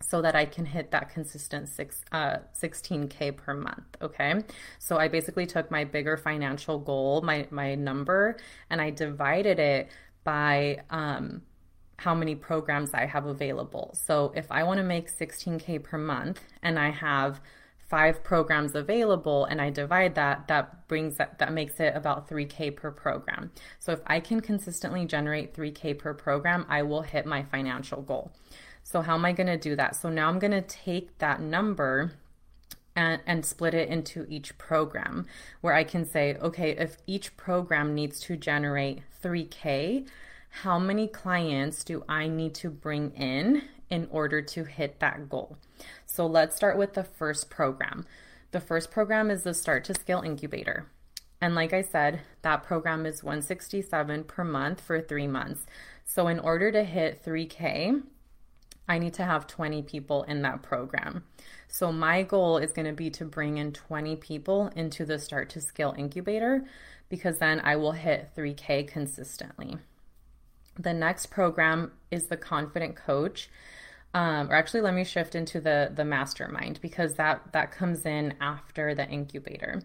so 0.00 0.22
that 0.22 0.36
I 0.36 0.44
can 0.44 0.66
hit 0.66 0.92
that 0.92 1.10
consistent 1.10 1.68
six, 1.68 2.04
uh, 2.12 2.38
16K 2.60 3.36
per 3.36 3.54
month. 3.54 3.96
Okay. 4.00 4.42
So 4.78 4.96
I 4.96 5.08
basically 5.08 5.46
took 5.46 5.70
my 5.70 5.84
bigger 5.84 6.16
financial 6.16 6.78
goal, 6.78 7.22
my, 7.22 7.48
my 7.50 7.74
number, 7.74 8.36
and 8.70 8.80
I 8.80 8.90
divided 8.90 9.58
it 9.58 9.88
by, 10.22 10.82
um, 10.90 11.42
how 11.96 12.14
many 12.14 12.34
programs 12.34 12.92
I 12.94 13.06
have 13.06 13.26
available. 13.26 13.94
So 13.94 14.32
if 14.34 14.50
I 14.50 14.64
want 14.64 14.78
to 14.78 14.84
make 14.84 15.10
16K 15.10 15.82
per 15.82 15.98
month 15.98 16.40
and 16.62 16.78
I 16.78 16.90
have 16.90 17.40
five 17.88 18.24
programs 18.24 18.74
available 18.74 19.44
and 19.44 19.60
I 19.60 19.70
divide 19.70 20.14
that, 20.16 20.48
that 20.48 20.88
brings 20.88 21.16
that, 21.18 21.38
that 21.38 21.52
makes 21.52 21.78
it 21.78 21.94
about 21.94 22.28
3K 22.28 22.74
per 22.74 22.90
program. 22.90 23.52
So 23.78 23.92
if 23.92 24.00
I 24.06 24.20
can 24.20 24.40
consistently 24.40 25.04
generate 25.06 25.54
3K 25.54 25.98
per 25.98 26.14
program, 26.14 26.66
I 26.68 26.82
will 26.82 27.02
hit 27.02 27.26
my 27.26 27.42
financial 27.42 28.02
goal. 28.02 28.32
So 28.82 29.00
how 29.00 29.14
am 29.14 29.24
I 29.24 29.32
going 29.32 29.46
to 29.46 29.56
do 29.56 29.76
that? 29.76 29.96
So 29.96 30.10
now 30.10 30.28
I'm 30.28 30.38
going 30.38 30.50
to 30.50 30.62
take 30.62 31.18
that 31.18 31.40
number 31.40 32.12
and, 32.96 33.20
and 33.26 33.44
split 33.44 33.74
it 33.74 33.88
into 33.88 34.26
each 34.28 34.56
program 34.58 35.26
where 35.60 35.74
I 35.74 35.84
can 35.84 36.04
say, 36.04 36.36
okay, 36.36 36.72
if 36.72 36.96
each 37.06 37.36
program 37.36 37.94
needs 37.94 38.20
to 38.20 38.36
generate 38.36 39.02
3K, 39.22 40.06
how 40.62 40.78
many 40.78 41.08
clients 41.08 41.82
do 41.82 42.04
I 42.08 42.28
need 42.28 42.54
to 42.54 42.70
bring 42.70 43.10
in 43.10 43.62
in 43.90 44.06
order 44.12 44.40
to 44.40 44.62
hit 44.62 45.00
that 45.00 45.28
goal? 45.28 45.58
So 46.06 46.26
let's 46.26 46.54
start 46.54 46.78
with 46.78 46.94
the 46.94 47.02
first 47.02 47.50
program. 47.50 48.06
The 48.52 48.60
first 48.60 48.92
program 48.92 49.32
is 49.32 49.42
the 49.42 49.52
Start 49.52 49.82
to 49.86 49.94
Scale 49.94 50.22
Incubator. 50.24 50.86
And 51.40 51.56
like 51.56 51.72
I 51.72 51.82
said, 51.82 52.20
that 52.42 52.62
program 52.62 53.04
is 53.04 53.24
167 53.24 54.24
per 54.24 54.44
month 54.44 54.80
for 54.80 55.00
3 55.00 55.26
months. 55.26 55.66
So 56.04 56.28
in 56.28 56.38
order 56.38 56.70
to 56.70 56.84
hit 56.84 57.24
3k, 57.24 58.02
I 58.88 58.98
need 59.00 59.14
to 59.14 59.24
have 59.24 59.48
20 59.48 59.82
people 59.82 60.22
in 60.22 60.42
that 60.42 60.62
program. 60.62 61.24
So 61.66 61.90
my 61.90 62.22
goal 62.22 62.58
is 62.58 62.70
going 62.72 62.86
to 62.86 62.92
be 62.92 63.10
to 63.10 63.24
bring 63.24 63.58
in 63.58 63.72
20 63.72 64.14
people 64.16 64.70
into 64.76 65.04
the 65.04 65.18
Start 65.18 65.50
to 65.50 65.60
Scale 65.60 65.96
Incubator 65.98 66.64
because 67.08 67.38
then 67.38 67.60
I 67.64 67.74
will 67.74 67.92
hit 67.92 68.30
3k 68.36 68.86
consistently. 68.86 69.78
The 70.78 70.94
next 70.94 71.26
program 71.26 71.92
is 72.10 72.26
the 72.26 72.36
Confident 72.36 72.96
Coach. 72.96 73.48
Um, 74.12 74.48
or 74.50 74.54
actually, 74.54 74.80
let 74.80 74.94
me 74.94 75.04
shift 75.04 75.34
into 75.34 75.60
the 75.60 75.90
the 75.92 76.04
mastermind 76.04 76.80
because 76.80 77.14
that 77.14 77.52
that 77.52 77.72
comes 77.72 78.06
in 78.06 78.34
after 78.40 78.94
the 78.94 79.08
incubator. 79.08 79.82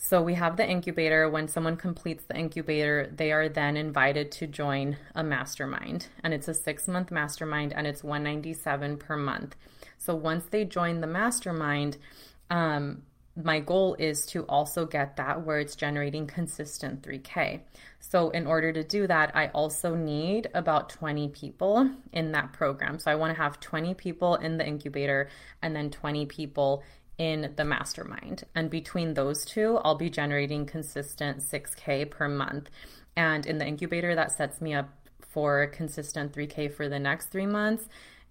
So 0.00 0.22
we 0.22 0.34
have 0.34 0.56
the 0.56 0.66
incubator. 0.66 1.28
When 1.28 1.48
someone 1.48 1.76
completes 1.76 2.24
the 2.24 2.36
incubator, 2.36 3.12
they 3.14 3.32
are 3.32 3.48
then 3.48 3.76
invited 3.76 4.30
to 4.32 4.46
join 4.46 4.96
a 5.14 5.24
mastermind, 5.24 6.06
and 6.22 6.32
it's 6.32 6.48
a 6.48 6.54
six 6.54 6.88
month 6.88 7.10
mastermind, 7.10 7.72
and 7.74 7.86
it's 7.86 8.04
197 8.04 8.96
per 8.96 9.16
month. 9.16 9.56
So 9.98 10.14
once 10.14 10.44
they 10.50 10.64
join 10.64 11.00
the 11.00 11.06
mastermind, 11.06 11.98
um, 12.48 13.02
my 13.42 13.60
goal 13.60 13.94
is 13.98 14.26
to 14.26 14.42
also 14.44 14.84
get 14.84 15.16
that 15.16 15.44
where 15.44 15.60
it's 15.60 15.76
generating 15.76 16.26
consistent 16.26 17.02
3K. 17.02 17.60
So, 18.00 18.30
in 18.30 18.46
order 18.46 18.72
to 18.72 18.82
do 18.82 19.06
that, 19.06 19.34
I 19.34 19.48
also 19.48 19.94
need 19.94 20.48
about 20.54 20.88
20 20.88 21.28
people 21.28 21.90
in 22.12 22.32
that 22.32 22.52
program. 22.52 22.98
So, 22.98 23.10
I 23.10 23.14
want 23.14 23.34
to 23.36 23.42
have 23.42 23.60
20 23.60 23.94
people 23.94 24.36
in 24.36 24.56
the 24.56 24.66
incubator 24.66 25.28
and 25.62 25.74
then 25.74 25.90
20 25.90 26.26
people 26.26 26.82
in 27.18 27.52
the 27.56 27.64
mastermind. 27.64 28.44
And 28.54 28.70
between 28.70 29.14
those 29.14 29.44
two, 29.44 29.78
I'll 29.84 29.96
be 29.96 30.10
generating 30.10 30.66
consistent 30.66 31.38
6K 31.38 32.10
per 32.10 32.28
month. 32.28 32.70
And 33.16 33.46
in 33.46 33.58
the 33.58 33.66
incubator, 33.66 34.14
that 34.14 34.32
sets 34.32 34.60
me 34.60 34.74
up 34.74 34.90
for 35.20 35.66
consistent 35.66 36.32
3K 36.32 36.72
for 36.72 36.88
the 36.88 36.98
next 36.98 37.26
three 37.26 37.46
months 37.46 37.88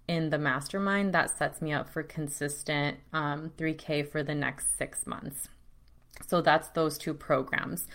in 0.08 0.30
the 0.30 0.38
mastermind, 0.38 1.12
that 1.14 1.30
sets 1.30 1.62
me 1.62 1.72
up 1.72 1.88
for 1.88 2.02
consistent 2.02 2.98
um, 3.12 3.52
3K 3.56 4.08
for 4.10 4.22
the 4.22 4.34
next 4.34 4.76
six 4.76 5.06
months. 5.06 5.48
So 6.26 6.40
that's 6.40 6.68
those 6.68 6.98
two 6.98 7.14
programs. 7.14 7.86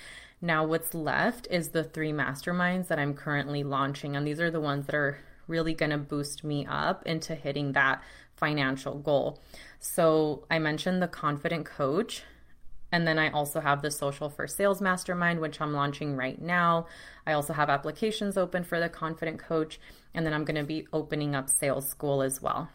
Now, 0.41 0.65
what's 0.65 0.93
left 0.93 1.47
is 1.49 1.69
the 1.69 1.83
three 1.83 2.11
masterminds 2.11 2.87
that 2.87 2.99
I'm 2.99 3.13
currently 3.13 3.63
launching, 3.63 4.15
and 4.15 4.27
these 4.27 4.39
are 4.39 4.51
the 4.51 4.59
ones 4.61 4.85
that 4.85 4.95
are 4.95 5.19
really 5.47 5.73
going 5.73 5.91
to 5.91 5.97
boost 5.97 6.43
me 6.43 6.65
up 6.69 7.05
into 7.05 7.35
hitting 7.35 7.71
that 7.73 8.01
financial 8.35 8.95
goal. 8.95 9.41
So, 9.79 10.45
I 10.51 10.59
mentioned 10.59 11.01
the 11.01 11.07
Confident 11.07 11.65
Coach. 11.65 12.23
And 12.93 13.07
then 13.07 13.17
I 13.17 13.31
also 13.31 13.59
have 13.59 13.81
the 13.81 13.89
Social 13.89 14.29
First 14.29 14.55
Sales 14.55 14.79
Mastermind, 14.79 15.39
which 15.39 15.59
I'm 15.59 15.73
launching 15.73 16.15
right 16.15 16.39
now. 16.39 16.85
I 17.25 17.33
also 17.33 17.51
have 17.51 17.67
applications 17.67 18.37
open 18.37 18.63
for 18.63 18.79
the 18.79 18.87
Confident 18.87 19.39
Coach. 19.39 19.79
And 20.13 20.23
then 20.23 20.31
I'm 20.31 20.45
going 20.45 20.61
to 20.61 20.63
be 20.63 20.87
opening 20.93 21.33
up 21.33 21.49
Sales 21.49 21.89
School 21.89 22.21
as 22.21 22.39
well. 22.39 22.69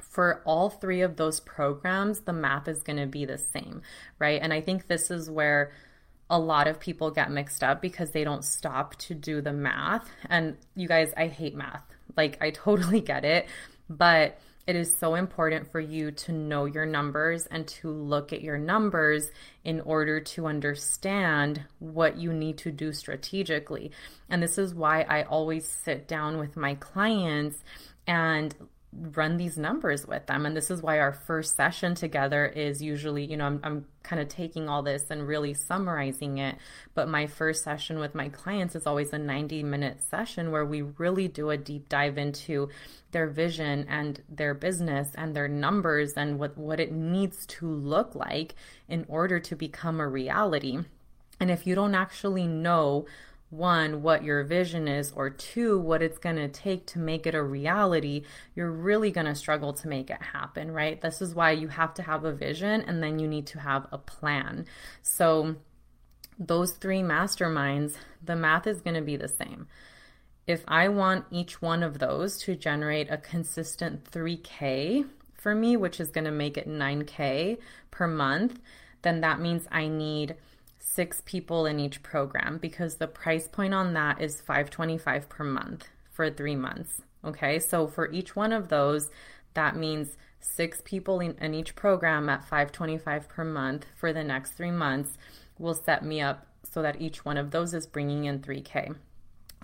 For 0.00 0.42
all 0.44 0.68
three 0.68 1.00
of 1.00 1.14
those 1.14 1.38
programs, 1.38 2.22
the 2.22 2.32
math 2.32 2.66
is 2.66 2.82
going 2.82 2.96
to 2.96 3.06
be 3.06 3.24
the 3.24 3.38
same, 3.38 3.82
right? 4.18 4.42
And 4.42 4.52
I 4.52 4.60
think 4.60 4.88
this 4.88 5.12
is 5.12 5.30
where 5.30 5.70
a 6.28 6.40
lot 6.40 6.66
of 6.66 6.80
people 6.80 7.12
get 7.12 7.30
mixed 7.30 7.62
up 7.62 7.80
because 7.80 8.10
they 8.10 8.24
don't 8.24 8.44
stop 8.44 8.96
to 8.96 9.14
do 9.14 9.40
the 9.40 9.52
math. 9.52 10.10
And 10.28 10.56
you 10.74 10.88
guys, 10.88 11.12
I 11.16 11.28
hate 11.28 11.54
math. 11.54 11.84
Like, 12.16 12.36
I 12.40 12.50
totally 12.66 13.00
get 13.00 13.24
it. 13.24 13.46
But 13.88 14.40
it 14.66 14.74
is 14.74 14.96
so 14.96 15.14
important 15.14 15.70
for 15.70 15.78
you 15.78 16.10
to 16.10 16.32
know 16.32 16.64
your 16.64 16.86
numbers 16.86 17.46
and 17.46 17.66
to 17.68 17.90
look 17.90 18.32
at 18.32 18.42
your 18.42 18.58
numbers 18.58 19.30
in 19.64 19.80
order 19.80 20.20
to 20.20 20.46
understand 20.46 21.64
what 21.78 22.16
you 22.16 22.32
need 22.32 22.58
to 22.58 22.72
do 22.72 22.92
strategically. 22.92 23.92
And 24.28 24.42
this 24.42 24.58
is 24.58 24.74
why 24.74 25.02
I 25.02 25.22
always 25.22 25.68
sit 25.68 26.08
down 26.08 26.38
with 26.38 26.56
my 26.56 26.74
clients 26.74 27.62
and 28.08 28.54
run 28.98 29.36
these 29.36 29.56
numbers 29.58 30.06
with 30.06 30.26
them. 30.26 30.46
And 30.46 30.56
this 30.56 30.70
is 30.70 30.82
why 30.82 30.98
our 30.98 31.12
first 31.12 31.56
session 31.56 31.94
together 31.94 32.46
is 32.46 32.82
usually, 32.82 33.24
you 33.24 33.36
know, 33.36 33.46
I'm, 33.46 33.60
I'm 33.62 33.86
kind 34.02 34.22
of 34.22 34.28
taking 34.28 34.68
all 34.68 34.82
this 34.82 35.04
and 35.10 35.26
really 35.26 35.54
summarizing 35.54 36.38
it. 36.38 36.56
But 36.94 37.08
my 37.08 37.26
first 37.26 37.64
session 37.64 37.98
with 37.98 38.14
my 38.14 38.28
clients 38.28 38.74
is 38.74 38.86
always 38.86 39.12
a 39.12 39.18
90 39.18 39.62
minute 39.62 40.02
session 40.02 40.50
where 40.50 40.64
we 40.64 40.82
really 40.82 41.28
do 41.28 41.50
a 41.50 41.56
deep 41.56 41.88
dive 41.88 42.18
into 42.18 42.68
their 43.10 43.28
vision 43.28 43.86
and 43.88 44.22
their 44.28 44.54
business 44.54 45.08
and 45.14 45.34
their 45.34 45.48
numbers 45.48 46.12
and 46.16 46.38
what, 46.38 46.56
what 46.56 46.80
it 46.80 46.92
needs 46.92 47.46
to 47.46 47.68
look 47.68 48.14
like 48.14 48.54
in 48.88 49.04
order 49.08 49.40
to 49.40 49.56
become 49.56 50.00
a 50.00 50.08
reality. 50.08 50.78
And 51.38 51.50
if 51.50 51.66
you 51.66 51.74
don't 51.74 51.94
actually 51.94 52.46
know 52.46 53.06
one, 53.50 54.02
what 54.02 54.24
your 54.24 54.42
vision 54.44 54.88
is, 54.88 55.12
or 55.14 55.30
two, 55.30 55.78
what 55.78 56.02
it's 56.02 56.18
going 56.18 56.36
to 56.36 56.48
take 56.48 56.86
to 56.86 56.98
make 56.98 57.26
it 57.26 57.34
a 57.34 57.42
reality, 57.42 58.24
you're 58.54 58.70
really 58.70 59.10
going 59.10 59.26
to 59.26 59.34
struggle 59.34 59.72
to 59.72 59.88
make 59.88 60.10
it 60.10 60.20
happen, 60.20 60.70
right? 60.72 61.00
This 61.00 61.22
is 61.22 61.34
why 61.34 61.52
you 61.52 61.68
have 61.68 61.94
to 61.94 62.02
have 62.02 62.24
a 62.24 62.32
vision 62.32 62.82
and 62.82 63.02
then 63.02 63.18
you 63.18 63.28
need 63.28 63.46
to 63.48 63.60
have 63.60 63.86
a 63.92 63.98
plan. 63.98 64.66
So, 65.02 65.56
those 66.38 66.72
three 66.72 67.00
masterminds, 67.00 67.94
the 68.22 68.36
math 68.36 68.66
is 68.66 68.82
going 68.82 68.96
to 68.96 69.00
be 69.00 69.16
the 69.16 69.28
same. 69.28 69.68
If 70.46 70.62
I 70.68 70.88
want 70.88 71.24
each 71.30 71.62
one 71.62 71.82
of 71.82 71.98
those 71.98 72.38
to 72.42 72.54
generate 72.54 73.10
a 73.10 73.16
consistent 73.16 74.04
3K 74.10 75.08
for 75.34 75.54
me, 75.54 75.76
which 75.76 75.98
is 75.98 76.10
going 76.10 76.24
to 76.24 76.30
make 76.30 76.58
it 76.58 76.68
9K 76.68 77.58
per 77.90 78.06
month, 78.06 78.60
then 79.02 79.20
that 79.22 79.40
means 79.40 79.66
I 79.70 79.88
need 79.88 80.36
six 80.88 81.20
people 81.26 81.66
in 81.66 81.80
each 81.80 82.02
program 82.02 82.58
because 82.58 82.96
the 82.96 83.08
price 83.08 83.48
point 83.48 83.74
on 83.74 83.92
that 83.94 84.20
is 84.20 84.40
525 84.40 85.28
per 85.28 85.44
month 85.44 85.88
for 86.12 86.30
3 86.30 86.54
months. 86.56 87.02
Okay? 87.24 87.58
So 87.58 87.86
for 87.86 88.10
each 88.12 88.36
one 88.36 88.52
of 88.52 88.68
those, 88.68 89.10
that 89.54 89.76
means 89.76 90.16
six 90.38 90.80
people 90.84 91.20
in, 91.20 91.36
in 91.40 91.54
each 91.54 91.74
program 91.74 92.28
at 92.28 92.44
525 92.44 93.28
per 93.28 93.44
month 93.44 93.86
for 93.96 94.12
the 94.12 94.22
next 94.22 94.52
3 94.52 94.70
months 94.70 95.18
will 95.58 95.74
set 95.74 96.04
me 96.04 96.20
up 96.20 96.46
so 96.62 96.82
that 96.82 97.00
each 97.00 97.24
one 97.24 97.36
of 97.36 97.50
those 97.50 97.74
is 97.74 97.86
bringing 97.86 98.24
in 98.24 98.38
3k. 98.38 98.94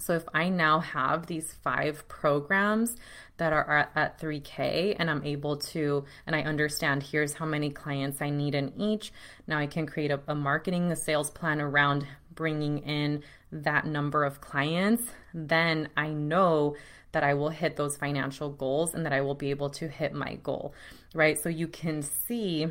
So 0.03 0.15
if 0.15 0.25
I 0.35 0.49
now 0.49 0.81
have 0.81 1.27
these 1.27 1.55
five 1.62 2.07
programs 2.09 2.97
that 3.37 3.53
are 3.53 3.71
at, 3.71 3.93
at 3.95 4.21
3K 4.21 4.97
and 4.99 5.09
I'm 5.09 5.25
able 5.25 5.57
to, 5.57 6.05
and 6.27 6.35
I 6.35 6.43
understand 6.43 7.05
here's 7.05 7.35
how 7.35 7.47
many 7.47 7.71
clients 7.71 8.21
I 8.21 8.31
need 8.31 8.57
in 8.57 8.73
each, 8.77 9.12
now 9.47 9.59
I 9.59 9.67
can 9.67 9.87
create 9.87 10.11
a, 10.11 10.21
a 10.27 10.35
marketing, 10.35 10.91
a 10.91 10.97
sales 10.97 11.31
plan 11.31 11.61
around 11.61 12.07
bringing 12.35 12.79
in 12.79 13.23
that 13.53 13.87
number 13.87 14.25
of 14.25 14.41
clients, 14.41 15.05
then 15.33 15.88
I 15.97 16.09
know 16.09 16.75
that 17.12 17.23
I 17.23 17.35
will 17.35 17.51
hit 17.51 17.77
those 17.77 17.97
financial 17.97 18.51
goals 18.51 18.95
and 18.95 19.07
that 19.07 19.12
I 19.12 19.21
will 19.21 19.35
be 19.35 19.51
able 19.51 19.71
to 19.71 19.87
hit 19.87 20.15
my 20.15 20.35
goal, 20.37 20.75
right? 21.15 21.38
So 21.38 21.49
you 21.49 21.69
can 21.69 22.03
see 22.03 22.69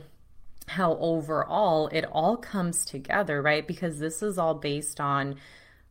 how 0.67 0.98
overall 0.98 1.88
it 1.89 2.06
all 2.12 2.38
comes 2.38 2.84
together, 2.86 3.41
right? 3.41 3.65
Because 3.65 4.00
this 4.00 4.22
is 4.22 4.38
all 4.38 4.56
based 4.56 5.00
on 5.00 5.36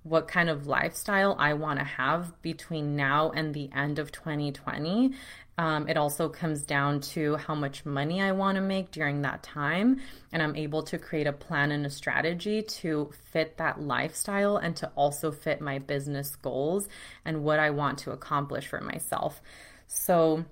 what 0.03 0.29
kind 0.29 0.49
of 0.49 0.67
lifestyle 0.67 1.37
I 1.39 1.53
want 1.55 1.79
to 1.79 1.85
have 1.85 2.41
between 2.43 2.97
now 2.97 3.31
and 3.33 3.53
the 3.53 3.71
end 3.75 3.99
of 3.99 4.11
2020. 4.13 5.13
Um, 5.59 5.89
it 5.89 5.99
also 5.99 6.31
comes 6.31 6.63
down 6.63 7.01
to 7.01 7.37
how 7.37 7.55
much 7.55 7.85
money 7.85 8.23
I 8.23 8.33
want 8.33 8.57
to 8.57 8.63
make 8.63 8.93
during 8.93 9.21
that 9.23 9.43
time. 9.43 10.01
And 10.33 10.43
I'm 10.43 10.57
able 10.57 10.83
to 10.85 10.97
create 10.97 11.27
a 11.27 11.35
plan 11.35 11.71
and 11.71 11.85
a 11.85 11.91
strategy 11.91 12.63
to 12.63 13.11
fit 13.31 13.59
that 13.59 13.83
lifestyle 13.83 14.57
and 14.57 14.75
to 14.77 14.91
also 14.97 15.31
fit 15.31 15.61
my 15.61 15.79
business 15.79 16.35
goals 16.35 16.89
and 17.27 17.45
what 17.45 17.59
I 17.59 17.69
want 17.69 17.99
to 17.99 18.13
accomplish 18.13 18.69
for 18.69 18.81
myself. 18.81 19.43
So 19.87 20.47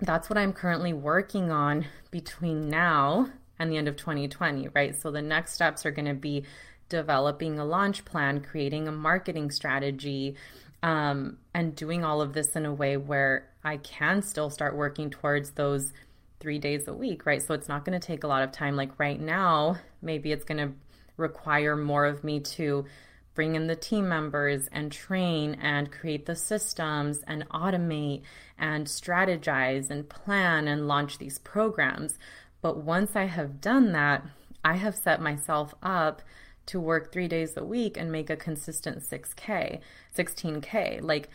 that's 0.00 0.28
what 0.28 0.38
I'm 0.38 0.52
currently 0.52 0.94
working 0.94 1.52
on 1.52 1.86
between 2.10 2.68
now 2.68 3.28
and 3.60 3.70
the 3.70 3.76
end 3.76 3.86
of 3.86 3.96
2020, 3.96 4.68
right? 4.74 5.00
So 5.00 5.10
the 5.10 5.22
next 5.22 5.52
steps 5.52 5.84
are 5.86 5.90
going 5.90 6.08
to 6.08 6.14
be 6.14 6.44
developing 6.90 7.58
a 7.58 7.64
launch 7.64 8.04
plan, 8.04 8.42
creating 8.42 8.86
a 8.86 8.92
marketing 8.92 9.50
strategy, 9.50 10.36
um, 10.82 11.38
and 11.54 11.74
doing 11.74 12.04
all 12.04 12.20
of 12.20 12.34
this 12.34 12.54
in 12.54 12.66
a 12.66 12.74
way 12.74 12.98
where 12.98 13.48
I 13.64 13.78
can 13.78 14.20
still 14.22 14.50
start 14.50 14.76
working 14.76 15.08
towards 15.08 15.52
those 15.52 15.92
three 16.38 16.58
days 16.58 16.88
a 16.88 16.92
week, 16.92 17.24
right? 17.26 17.42
So 17.42 17.54
it's 17.54 17.68
not 17.68 17.84
going 17.84 17.98
to 17.98 18.06
take 18.06 18.24
a 18.24 18.26
lot 18.26 18.42
of 18.42 18.52
time. 18.52 18.76
Like 18.76 18.98
right 18.98 19.20
now, 19.20 19.76
maybe 20.02 20.32
it's 20.32 20.44
going 20.44 20.58
to 20.58 20.74
require 21.16 21.76
more 21.76 22.06
of 22.06 22.24
me 22.24 22.40
to 22.40 22.86
bring 23.34 23.54
in 23.54 23.66
the 23.66 23.76
team 23.76 24.08
members 24.08 24.68
and 24.72 24.90
train 24.90 25.56
and 25.62 25.92
create 25.92 26.26
the 26.26 26.34
systems 26.34 27.22
and 27.26 27.48
automate 27.50 28.22
and 28.58 28.86
strategize 28.86 29.90
and 29.90 30.08
plan 30.08 30.66
and 30.66 30.88
launch 30.88 31.18
these 31.18 31.38
programs. 31.38 32.18
But 32.62 32.78
once 32.78 33.14
I 33.14 33.24
have 33.24 33.60
done 33.60 33.92
that, 33.92 34.24
I 34.64 34.76
have 34.76 34.94
set 34.94 35.22
myself 35.22 35.74
up 35.82 36.22
to 36.70 36.80
work 36.80 37.12
three 37.12 37.28
days 37.28 37.56
a 37.56 37.64
week 37.64 37.96
and 37.96 38.10
make 38.10 38.30
a 38.30 38.36
consistent 38.36 39.00
6K, 39.00 39.80
16K. 40.16 41.02
Like, 41.02 41.28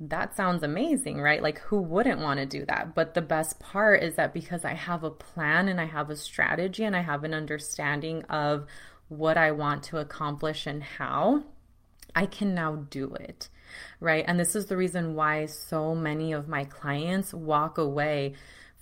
that 0.00 0.36
sounds 0.36 0.62
amazing, 0.62 1.20
right? 1.20 1.42
Like, 1.42 1.58
who 1.58 1.80
wouldn't 1.80 2.20
want 2.20 2.38
to 2.40 2.46
do 2.46 2.64
that? 2.66 2.94
But 2.94 3.14
the 3.14 3.22
best 3.22 3.58
part 3.58 4.02
is 4.02 4.14
that 4.14 4.32
because 4.32 4.64
I 4.64 4.74
have 4.74 5.04
a 5.04 5.10
plan 5.10 5.68
and 5.68 5.80
I 5.80 5.86
have 5.86 6.08
a 6.10 6.16
strategy 6.16 6.84
and 6.84 6.94
I 6.94 7.02
have 7.02 7.24
an 7.24 7.34
understanding 7.34 8.22
of 8.24 8.66
what 9.08 9.36
I 9.36 9.50
want 9.52 9.82
to 9.84 9.98
accomplish 9.98 10.66
and 10.66 10.82
how, 10.82 11.44
I 12.14 12.26
can 12.26 12.54
now 12.54 12.86
do 12.90 13.14
it, 13.14 13.48
right? 14.00 14.24
And 14.26 14.38
this 14.38 14.54
is 14.56 14.66
the 14.66 14.76
reason 14.76 15.14
why 15.14 15.46
so 15.46 15.94
many 15.94 16.32
of 16.32 16.48
my 16.48 16.64
clients 16.64 17.34
walk 17.34 17.78
away 17.78 18.34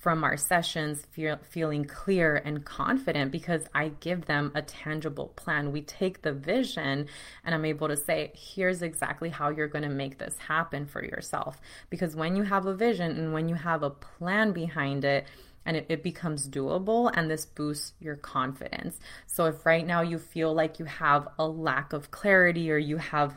from 0.06 0.22
our 0.22 0.36
sessions 0.36 1.04
feel, 1.10 1.36
feeling 1.50 1.84
clear 1.84 2.40
and 2.44 2.64
confident 2.64 3.32
because 3.32 3.62
I 3.74 3.88
give 3.98 4.26
them 4.26 4.52
a 4.54 4.62
tangible 4.62 5.32
plan. 5.34 5.72
We 5.72 5.82
take 5.82 6.22
the 6.22 6.32
vision 6.32 7.08
and 7.44 7.52
I'm 7.52 7.64
able 7.64 7.88
to 7.88 7.96
say, 7.96 8.30
here's 8.32 8.82
exactly 8.82 9.30
how 9.30 9.48
you're 9.48 9.66
going 9.66 9.82
to 9.82 9.90
make 9.90 10.18
this 10.18 10.36
happen 10.46 10.86
for 10.86 11.04
yourself. 11.04 11.60
Because 11.90 12.14
when 12.14 12.36
you 12.36 12.44
have 12.44 12.66
a 12.66 12.74
vision 12.76 13.18
and 13.18 13.32
when 13.32 13.48
you 13.48 13.56
have 13.56 13.82
a 13.82 13.90
plan 13.90 14.52
behind 14.52 15.04
it, 15.04 15.26
and 15.64 15.76
it, 15.76 15.86
it, 15.88 16.04
becomes 16.04 16.48
doable 16.48 17.10
and 17.12 17.28
this 17.28 17.44
boosts 17.44 17.94
your 17.98 18.14
confidence. 18.14 19.00
So 19.26 19.46
if 19.46 19.66
right 19.66 19.84
now 19.84 20.02
you 20.02 20.20
feel 20.20 20.54
like 20.54 20.78
you 20.78 20.84
have 20.84 21.26
a 21.36 21.48
lack 21.48 21.92
of 21.92 22.12
clarity 22.12 22.70
or 22.70 22.78
you 22.78 22.98
have 22.98 23.34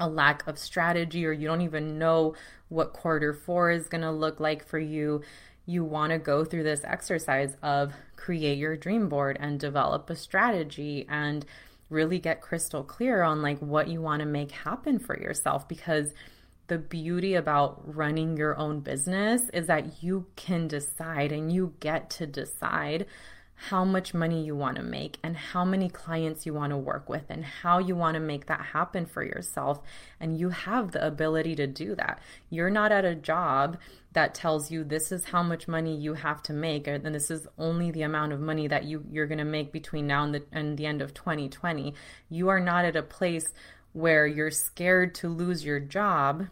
a 0.00 0.08
lack 0.08 0.46
of 0.46 0.58
strategy 0.58 1.26
or 1.26 1.32
you 1.32 1.46
don't 1.46 1.60
even 1.60 1.98
know 1.98 2.34
what 2.68 2.92
quarter 2.92 3.34
four 3.34 3.70
is 3.70 3.88
going 3.88 4.00
to 4.00 4.10
look 4.10 4.40
like 4.40 4.66
for 4.66 4.78
you, 4.78 5.22
you 5.66 5.84
want 5.84 6.12
to 6.12 6.18
go 6.18 6.44
through 6.44 6.64
this 6.64 6.82
exercise 6.84 7.56
of 7.62 7.92
create 8.16 8.58
your 8.58 8.76
dream 8.76 9.08
board 9.08 9.36
and 9.40 9.60
develop 9.60 10.08
a 10.10 10.16
strategy 10.16 11.06
and 11.08 11.44
really 11.88 12.18
get 12.18 12.40
crystal 12.40 12.84
clear 12.84 13.22
on 13.22 13.42
like 13.42 13.58
what 13.58 13.88
you 13.88 14.00
want 14.00 14.20
to 14.20 14.26
make 14.26 14.50
happen 14.52 14.98
for 14.98 15.18
yourself 15.20 15.66
because 15.68 16.12
the 16.68 16.78
beauty 16.78 17.34
about 17.34 17.82
running 17.96 18.36
your 18.36 18.56
own 18.56 18.78
business 18.80 19.48
is 19.52 19.66
that 19.66 20.02
you 20.02 20.26
can 20.36 20.68
decide 20.68 21.32
and 21.32 21.52
you 21.52 21.74
get 21.80 22.08
to 22.08 22.26
decide 22.26 23.06
how 23.68 23.84
much 23.84 24.14
money 24.14 24.42
you 24.42 24.56
want 24.56 24.76
to 24.76 24.82
make 24.82 25.18
and 25.22 25.36
how 25.36 25.64
many 25.64 25.88
clients 25.88 26.46
you 26.46 26.54
want 26.54 26.70
to 26.70 26.76
work 26.76 27.08
with 27.08 27.24
and 27.28 27.44
how 27.44 27.78
you 27.78 27.94
want 27.94 28.14
to 28.14 28.20
make 28.20 28.46
that 28.46 28.60
happen 28.60 29.04
for 29.04 29.22
yourself. 29.22 29.80
And 30.18 30.38
you 30.38 30.48
have 30.48 30.92
the 30.92 31.06
ability 31.06 31.56
to 31.56 31.66
do 31.66 31.94
that. 31.96 32.20
You're 32.48 32.70
not 32.70 32.90
at 32.90 33.04
a 33.04 33.14
job 33.14 33.76
that 34.12 34.34
tells 34.34 34.70
you 34.70 34.82
this 34.82 35.12
is 35.12 35.24
how 35.26 35.42
much 35.42 35.68
money 35.68 35.96
you 35.96 36.14
have 36.14 36.42
to 36.42 36.52
make 36.52 36.86
and 36.86 37.14
this 37.14 37.30
is 37.30 37.46
only 37.58 37.90
the 37.90 38.02
amount 38.02 38.32
of 38.32 38.40
money 38.40 38.66
that 38.66 38.84
you, 38.84 39.04
you're 39.10 39.26
going 39.26 39.38
to 39.38 39.44
make 39.44 39.72
between 39.72 40.06
now 40.06 40.24
and 40.24 40.34
the, 40.34 40.44
and 40.52 40.76
the 40.76 40.86
end 40.86 41.00
of 41.00 41.14
2020. 41.14 41.94
You 42.28 42.48
are 42.48 42.60
not 42.60 42.84
at 42.84 42.96
a 42.96 43.02
place 43.02 43.52
where 43.92 44.26
you're 44.26 44.50
scared 44.50 45.14
to 45.16 45.28
lose 45.28 45.64
your 45.64 45.80
job 45.80 46.46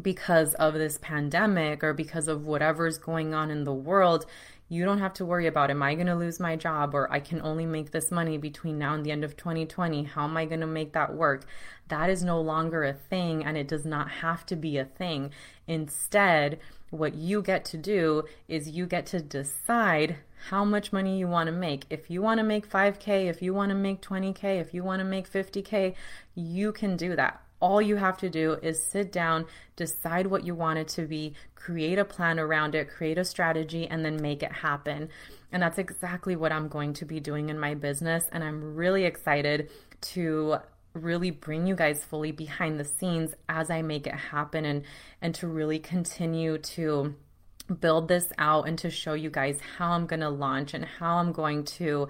because 0.00 0.54
of 0.54 0.74
this 0.74 0.98
pandemic 1.00 1.82
or 1.82 1.92
because 1.92 2.28
of 2.28 2.44
whatever's 2.44 2.98
going 2.98 3.34
on 3.34 3.50
in 3.50 3.64
the 3.64 3.74
world 3.74 4.26
you 4.68 4.84
don't 4.84 4.98
have 4.98 5.14
to 5.14 5.24
worry 5.24 5.46
about 5.46 5.70
am 5.70 5.82
I 5.82 5.94
going 5.94 6.06
to 6.06 6.14
lose 6.14 6.38
my 6.38 6.56
job 6.56 6.94
or 6.94 7.10
I 7.12 7.20
can 7.20 7.40
only 7.40 7.64
make 7.64 7.90
this 7.90 8.10
money 8.10 8.36
between 8.36 8.78
now 8.78 8.94
and 8.94 9.04
the 9.04 9.10
end 9.10 9.24
of 9.24 9.36
2020. 9.36 10.04
How 10.04 10.24
am 10.24 10.36
I 10.36 10.44
going 10.44 10.60
to 10.60 10.66
make 10.66 10.92
that 10.92 11.14
work? 11.14 11.46
That 11.88 12.10
is 12.10 12.22
no 12.22 12.40
longer 12.40 12.84
a 12.84 12.92
thing 12.92 13.44
and 13.44 13.56
it 13.56 13.66
does 13.66 13.86
not 13.86 14.10
have 14.10 14.44
to 14.46 14.56
be 14.56 14.76
a 14.76 14.84
thing. 14.84 15.30
Instead, 15.66 16.60
what 16.90 17.14
you 17.14 17.42
get 17.42 17.64
to 17.66 17.76
do 17.76 18.24
is 18.46 18.68
you 18.68 18.86
get 18.86 19.06
to 19.06 19.20
decide 19.20 20.16
how 20.48 20.64
much 20.64 20.92
money 20.92 21.18
you 21.18 21.26
want 21.26 21.48
to 21.48 21.52
make. 21.52 21.84
If 21.90 22.10
you 22.10 22.22
want 22.22 22.38
to 22.38 22.44
make 22.44 22.68
5K, 22.68 23.26
if 23.26 23.42
you 23.42 23.52
want 23.54 23.70
to 23.70 23.74
make 23.74 24.02
20K, 24.02 24.60
if 24.60 24.72
you 24.72 24.84
want 24.84 25.00
to 25.00 25.04
make 25.04 25.30
50K, 25.30 25.94
you 26.34 26.72
can 26.72 26.96
do 26.96 27.16
that 27.16 27.42
all 27.60 27.82
you 27.82 27.96
have 27.96 28.18
to 28.18 28.28
do 28.28 28.58
is 28.62 28.82
sit 28.82 29.10
down, 29.12 29.46
decide 29.76 30.26
what 30.26 30.44
you 30.44 30.54
want 30.54 30.78
it 30.78 30.88
to 30.88 31.06
be, 31.06 31.34
create 31.54 31.98
a 31.98 32.04
plan 32.04 32.38
around 32.38 32.74
it, 32.74 32.88
create 32.88 33.18
a 33.18 33.24
strategy, 33.24 33.86
and 33.86 34.04
then 34.04 34.20
make 34.20 34.42
it 34.42 34.52
happen. 34.52 35.08
And 35.50 35.62
that's 35.62 35.78
exactly 35.78 36.36
what 36.36 36.52
I'm 36.52 36.68
going 36.68 36.92
to 36.94 37.04
be 37.04 37.20
doing 37.20 37.48
in 37.48 37.58
my 37.58 37.74
business. 37.74 38.24
And 38.30 38.44
I'm 38.44 38.74
really 38.74 39.04
excited 39.04 39.70
to 40.00 40.58
really 40.94 41.30
bring 41.30 41.66
you 41.66 41.74
guys 41.74 42.04
fully 42.04 42.32
behind 42.32 42.78
the 42.78 42.84
scenes 42.84 43.34
as 43.48 43.70
I 43.70 43.82
make 43.82 44.06
it 44.06 44.14
happen 44.14 44.64
and 44.64 44.82
and 45.20 45.34
to 45.36 45.46
really 45.46 45.78
continue 45.78 46.58
to 46.58 47.14
build 47.80 48.08
this 48.08 48.32
out 48.38 48.66
and 48.66 48.78
to 48.78 48.90
show 48.90 49.12
you 49.12 49.30
guys 49.30 49.60
how 49.76 49.92
I'm 49.92 50.06
going 50.06 50.20
to 50.20 50.30
launch 50.30 50.74
and 50.74 50.84
how 50.84 51.16
I'm 51.16 51.32
going 51.32 51.64
to 51.64 52.08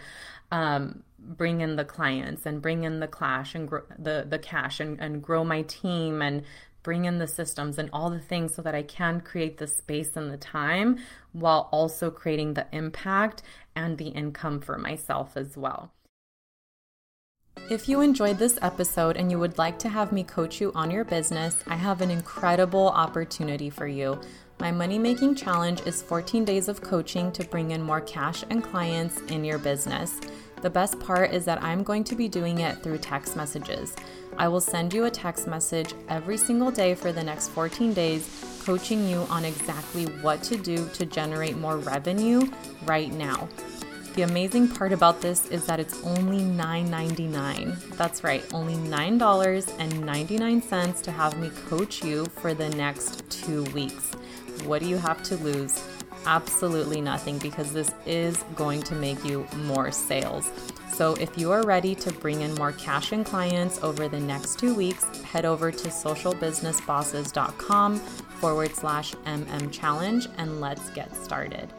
um, 0.52 1.02
bring 1.18 1.60
in 1.60 1.76
the 1.76 1.84
clients 1.84 2.46
and 2.46 2.62
bring 2.62 2.84
in 2.84 3.00
the 3.00 3.08
clash 3.08 3.54
and 3.54 3.68
gr- 3.68 3.78
the 3.98 4.26
the 4.28 4.38
cash 4.38 4.80
and, 4.80 5.00
and 5.00 5.22
grow 5.22 5.44
my 5.44 5.62
team 5.62 6.22
and 6.22 6.42
bring 6.82 7.04
in 7.04 7.18
the 7.18 7.26
systems 7.26 7.76
and 7.76 7.90
all 7.92 8.08
the 8.08 8.20
things 8.20 8.54
so 8.54 8.62
that 8.62 8.74
I 8.74 8.82
can 8.82 9.20
create 9.20 9.58
the 9.58 9.66
space 9.66 10.16
and 10.16 10.30
the 10.30 10.36
time 10.38 10.98
while 11.32 11.68
also 11.72 12.10
creating 12.10 12.54
the 12.54 12.66
impact 12.72 13.42
and 13.74 13.98
the 13.98 14.08
income 14.08 14.60
for 14.60 14.78
myself 14.78 15.36
as 15.36 15.56
well. 15.56 15.92
If 17.70 17.86
you 17.86 18.00
enjoyed 18.00 18.38
this 18.38 18.58
episode 18.62 19.18
and 19.18 19.30
you 19.30 19.38
would 19.38 19.58
like 19.58 19.78
to 19.80 19.90
have 19.90 20.12
me 20.12 20.24
coach 20.24 20.58
you 20.60 20.72
on 20.74 20.90
your 20.90 21.04
business, 21.04 21.62
I 21.66 21.76
have 21.76 22.00
an 22.00 22.10
incredible 22.10 22.88
opportunity 22.88 23.68
for 23.68 23.86
you. 23.86 24.18
My 24.58 24.72
money 24.72 24.98
making 24.98 25.34
challenge 25.34 25.82
is 25.82 26.00
14 26.00 26.46
days 26.46 26.68
of 26.68 26.80
coaching 26.80 27.30
to 27.32 27.44
bring 27.44 27.72
in 27.72 27.82
more 27.82 28.00
cash 28.00 28.42
and 28.48 28.64
clients 28.64 29.20
in 29.28 29.44
your 29.44 29.58
business. 29.58 30.18
The 30.60 30.70
best 30.70 30.98
part 30.98 31.32
is 31.32 31.44
that 31.44 31.62
I'm 31.62 31.84
going 31.84 32.02
to 32.04 32.16
be 32.16 32.28
doing 32.28 32.60
it 32.60 32.82
through 32.82 32.98
text 32.98 33.36
messages. 33.36 33.94
I 34.36 34.48
will 34.48 34.60
send 34.60 34.92
you 34.92 35.04
a 35.04 35.10
text 35.10 35.46
message 35.46 35.94
every 36.08 36.36
single 36.36 36.70
day 36.70 36.94
for 36.94 37.12
the 37.12 37.22
next 37.22 37.48
14 37.48 37.94
days, 37.94 38.28
coaching 38.64 39.08
you 39.08 39.20
on 39.30 39.44
exactly 39.44 40.06
what 40.20 40.42
to 40.44 40.56
do 40.56 40.88
to 40.94 41.04
generate 41.06 41.56
more 41.56 41.76
revenue 41.76 42.48
right 42.84 43.12
now. 43.12 43.48
The 44.14 44.22
amazing 44.22 44.68
part 44.68 44.92
about 44.92 45.20
this 45.20 45.46
is 45.46 45.64
that 45.66 45.78
it's 45.78 46.02
only 46.02 46.40
$9.99. 46.40 47.96
That's 47.96 48.24
right, 48.24 48.44
only 48.52 48.74
$9.99 48.74 51.02
to 51.02 51.12
have 51.12 51.38
me 51.38 51.50
coach 51.68 52.02
you 52.02 52.24
for 52.26 52.52
the 52.52 52.68
next 52.70 53.30
two 53.30 53.62
weeks. 53.66 54.10
What 54.64 54.82
do 54.82 54.88
you 54.88 54.96
have 54.96 55.22
to 55.24 55.36
lose? 55.36 55.84
Absolutely 56.26 57.00
nothing 57.00 57.38
because 57.38 57.72
this 57.72 57.90
is 58.06 58.44
going 58.54 58.82
to 58.82 58.94
make 58.94 59.24
you 59.24 59.46
more 59.56 59.90
sales. 59.90 60.50
So, 60.92 61.14
if 61.14 61.38
you 61.38 61.50
are 61.52 61.62
ready 61.62 61.94
to 61.94 62.12
bring 62.12 62.40
in 62.40 62.52
more 62.54 62.72
cash 62.72 63.12
and 63.12 63.24
clients 63.24 63.80
over 63.82 64.08
the 64.08 64.20
next 64.20 64.58
two 64.58 64.74
weeks, 64.74 65.04
head 65.22 65.44
over 65.44 65.70
to 65.70 65.88
socialbusinessbosses.com 65.88 67.98
forward 67.98 68.74
slash 68.74 69.14
MM 69.14 69.70
challenge 69.70 70.26
and 70.38 70.60
let's 70.60 70.90
get 70.90 71.14
started. 71.16 71.72